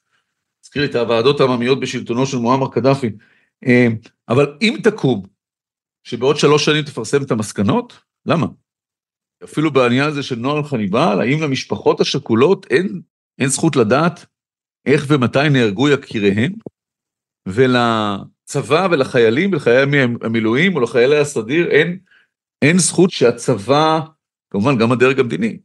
הזכיר 0.65 0.83
לי 0.83 0.89
את 0.89 0.95
הוועדות 0.95 1.41
העממיות 1.41 1.81
בשלטונו 1.81 2.27
של 2.27 2.39
מועמר 2.39 2.69
קדאפי. 2.71 3.11
אה, 3.67 3.89
אבל 4.29 4.57
אם 4.63 4.77
תקום, 4.83 5.23
שבעוד 6.05 6.37
שלוש 6.37 6.65
שנים 6.65 6.83
תפרסם 6.83 7.23
את 7.23 7.31
המסקנות, 7.31 8.08
למה? 8.29 8.47
אפילו 9.45 9.73
בעניין 9.73 10.09
הזה 10.09 10.23
של 10.23 10.37
נוהל 10.37 10.65
חניבל, 10.65 11.21
האם 11.21 11.43
למשפחות 11.43 12.01
השכולות 12.01 12.67
אין, 12.71 13.01
אין 13.39 13.49
זכות 13.49 13.77
לדעת 13.77 14.27
איך 14.87 15.05
ומתי 15.09 15.49
נהרגו 15.53 15.89
יקיריהם, 15.89 16.53
ולצבא 17.49 18.89
ולחיילים 18.91 19.53
ולחיילי 19.53 20.03
המילואים 20.23 20.77
או 20.77 20.81
לחיילי 20.81 21.19
הסדיר 21.19 21.71
אין, 21.71 21.99
אין 22.63 22.79
זכות 22.79 23.11
שהצבא, 23.11 24.01
כמובן 24.51 24.79
גם 24.79 24.93
הדרג 24.93 25.21
המדיני, 25.21 25.59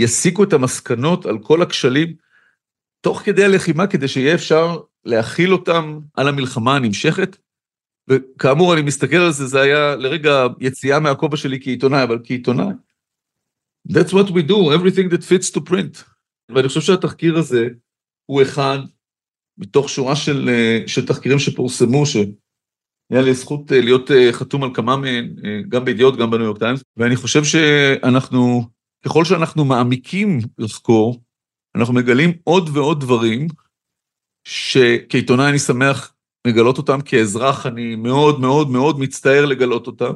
יסיקו 0.00 0.44
את 0.44 0.52
המסקנות 0.52 1.26
על 1.26 1.38
כל 1.38 1.62
הכשלים 1.62 2.16
תוך 3.00 3.22
כדי 3.24 3.44
הלחימה 3.44 3.86
כדי 3.86 4.08
שיהיה 4.08 4.34
אפשר 4.34 4.78
להכיל 5.04 5.52
אותם 5.52 5.98
על 6.14 6.28
המלחמה 6.28 6.76
הנמשכת. 6.76 7.36
וכאמור, 8.08 8.74
אני 8.74 8.82
מסתכל 8.82 9.16
על 9.16 9.32
זה, 9.32 9.46
זה 9.46 9.60
היה 9.60 9.96
לרגע 9.96 10.46
יציאה 10.60 11.00
מהכובע 11.00 11.36
שלי 11.36 11.58
כעיתונאי, 11.62 12.02
אבל 12.02 12.18
כעיתונאי. 12.24 12.72
That's 13.92 14.12
what 14.12 14.30
we 14.30 14.42
do, 14.48 14.72
everything 14.76 15.12
that 15.12 15.22
fits 15.22 15.50
to 15.56 15.60
print. 15.70 16.04
ואני 16.54 16.68
חושב 16.68 16.80
שהתחקיר 16.80 17.38
הזה, 17.38 17.68
הוא 18.26 18.42
אחד 18.42 18.78
מתוך 19.58 19.88
שורה 19.88 20.16
של, 20.16 20.48
אה, 20.48 20.82
של 20.86 21.06
תחקירים 21.06 21.38
שפורסמו, 21.38 22.06
שהיה 22.06 23.22
לי 23.22 23.34
זכות 23.34 23.72
אה, 23.72 23.80
להיות 23.80 24.10
אה, 24.10 24.32
חתום 24.32 24.64
על 24.64 24.74
כמה 24.74 24.96
מהן, 24.96 25.34
גם 25.68 25.84
בידיעות, 25.84 26.16
גם 26.16 26.30
בניו 26.30 26.44
יורק 26.44 26.58
טיימס, 26.58 26.82
ואני 26.96 27.16
חושב 27.16 27.44
שאנחנו, 27.44 28.68
ככל 29.04 29.24
שאנחנו 29.24 29.64
מעמיקים 29.64 30.38
לחקור, 30.58 31.22
אנחנו 31.76 31.94
מגלים 31.94 32.32
עוד 32.44 32.68
ועוד 32.72 33.00
דברים, 33.00 33.46
שכעיתונאי 34.44 35.48
אני 35.48 35.58
שמח 35.58 36.15
לגלות 36.46 36.78
אותם, 36.78 37.00
כאזרח 37.00 37.66
אני 37.66 37.96
מאוד 37.96 38.40
מאוד 38.40 38.70
מאוד 38.70 39.00
מצטער 39.00 39.44
לגלות 39.44 39.86
אותם, 39.86 40.12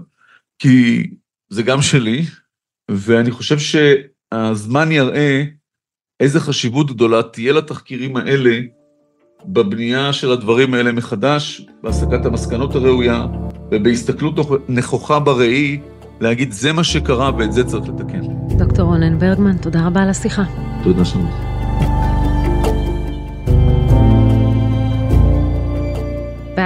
כי 0.58 1.06
זה 1.48 1.62
גם 1.62 1.82
שלי, 1.82 2.24
ואני 2.90 3.30
חושב 3.30 3.56
שהזמן 3.58 4.92
יראה 4.92 5.44
איזה 6.20 6.40
חשיבות 6.40 6.90
גדולה 6.90 7.22
תהיה 7.22 7.52
לתחקירים 7.52 8.16
האלה 8.16 8.60
בבנייה 9.44 10.12
של 10.12 10.32
הדברים 10.32 10.74
האלה 10.74 10.92
מחדש, 10.92 11.66
בהסקת 11.82 12.26
המסקנות 12.26 12.74
הראויה, 12.74 13.26
ובהסתכלות 13.70 14.34
נכוחה 14.68 15.18
בראי, 15.18 15.80
להגיד 16.20 16.52
זה 16.52 16.72
מה 16.72 16.84
שקרה 16.84 17.30
ואת 17.38 17.52
זה 17.52 17.64
צריך 17.64 17.88
לתקן. 17.88 18.20
דוקטור 18.58 18.84
רונן 18.84 19.18
ברגמן, 19.18 19.58
תודה 19.58 19.86
רבה 19.86 20.02
על 20.02 20.08
השיחה. 20.08 20.44
תודה 20.84 21.04
שלום. 21.04 21.59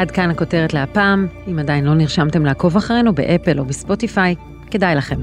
ועד 0.04 0.10
כאן 0.10 0.30
הכותרת 0.30 0.74
להפעם. 0.74 1.26
אם 1.48 1.58
עדיין 1.58 1.84
לא 1.84 1.94
נרשמתם 1.94 2.44
לעקוב 2.44 2.76
אחרינו 2.76 3.14
באפל 3.14 3.58
או 3.58 3.64
בספוטיפיי, 3.64 4.34
כדאי 4.70 4.94
לכם. 4.94 5.16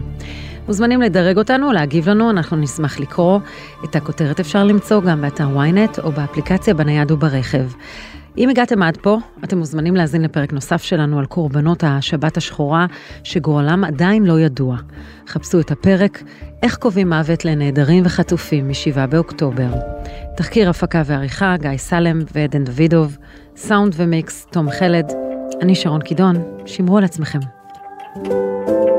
מוזמנים 0.67 1.01
לדרג 1.01 1.37
אותנו, 1.37 1.71
להגיב 1.71 2.09
לנו, 2.09 2.29
אנחנו 2.29 2.57
נשמח 2.57 2.99
לקרוא. 2.99 3.39
את 3.83 3.95
הכותרת 3.95 4.39
אפשר 4.39 4.63
למצוא 4.63 5.01
גם 5.01 5.21
באתר 5.21 5.47
ynet 5.57 6.01
או 6.03 6.11
באפליקציה 6.11 6.73
בנייד 6.73 7.11
וברכב. 7.11 7.65
אם 8.37 8.49
הגעתם 8.49 8.83
עד 8.83 8.97
פה, 8.97 9.17
אתם 9.43 9.57
מוזמנים 9.57 9.95
להאזין 9.95 10.21
לפרק 10.21 10.53
נוסף 10.53 10.83
שלנו 10.83 11.19
על 11.19 11.25
קורבנות 11.25 11.83
השבת 11.83 12.37
השחורה, 12.37 12.85
שגורלם 13.23 13.83
עדיין 13.83 14.23
לא 14.25 14.39
ידוע. 14.39 14.77
חפשו 15.27 15.59
את 15.59 15.71
הפרק 15.71 16.23
"איך 16.63 16.75
קובעים 16.75 17.09
מוות 17.09 17.45
לנעדרים 17.45 18.03
וחטופים 18.05 18.67
מ-7 18.67 19.07
באוקטובר". 19.07 19.69
תחקיר 20.37 20.69
הפקה 20.69 21.01
ועריכה, 21.05 21.55
גיא 21.57 21.77
סלם 21.77 22.19
ועדן 22.33 22.63
דוידוב, 22.63 23.17
סאונד 23.55 23.93
ומיקס, 23.97 24.47
תום 24.51 24.69
חלד. 24.69 25.11
אני 25.61 25.75
שרון 25.75 26.01
קידון, 26.01 26.35
שמרו 26.65 26.97
על 26.97 27.03
עצמכם. 27.03 27.39
thank 28.13 28.27
you 28.27 28.90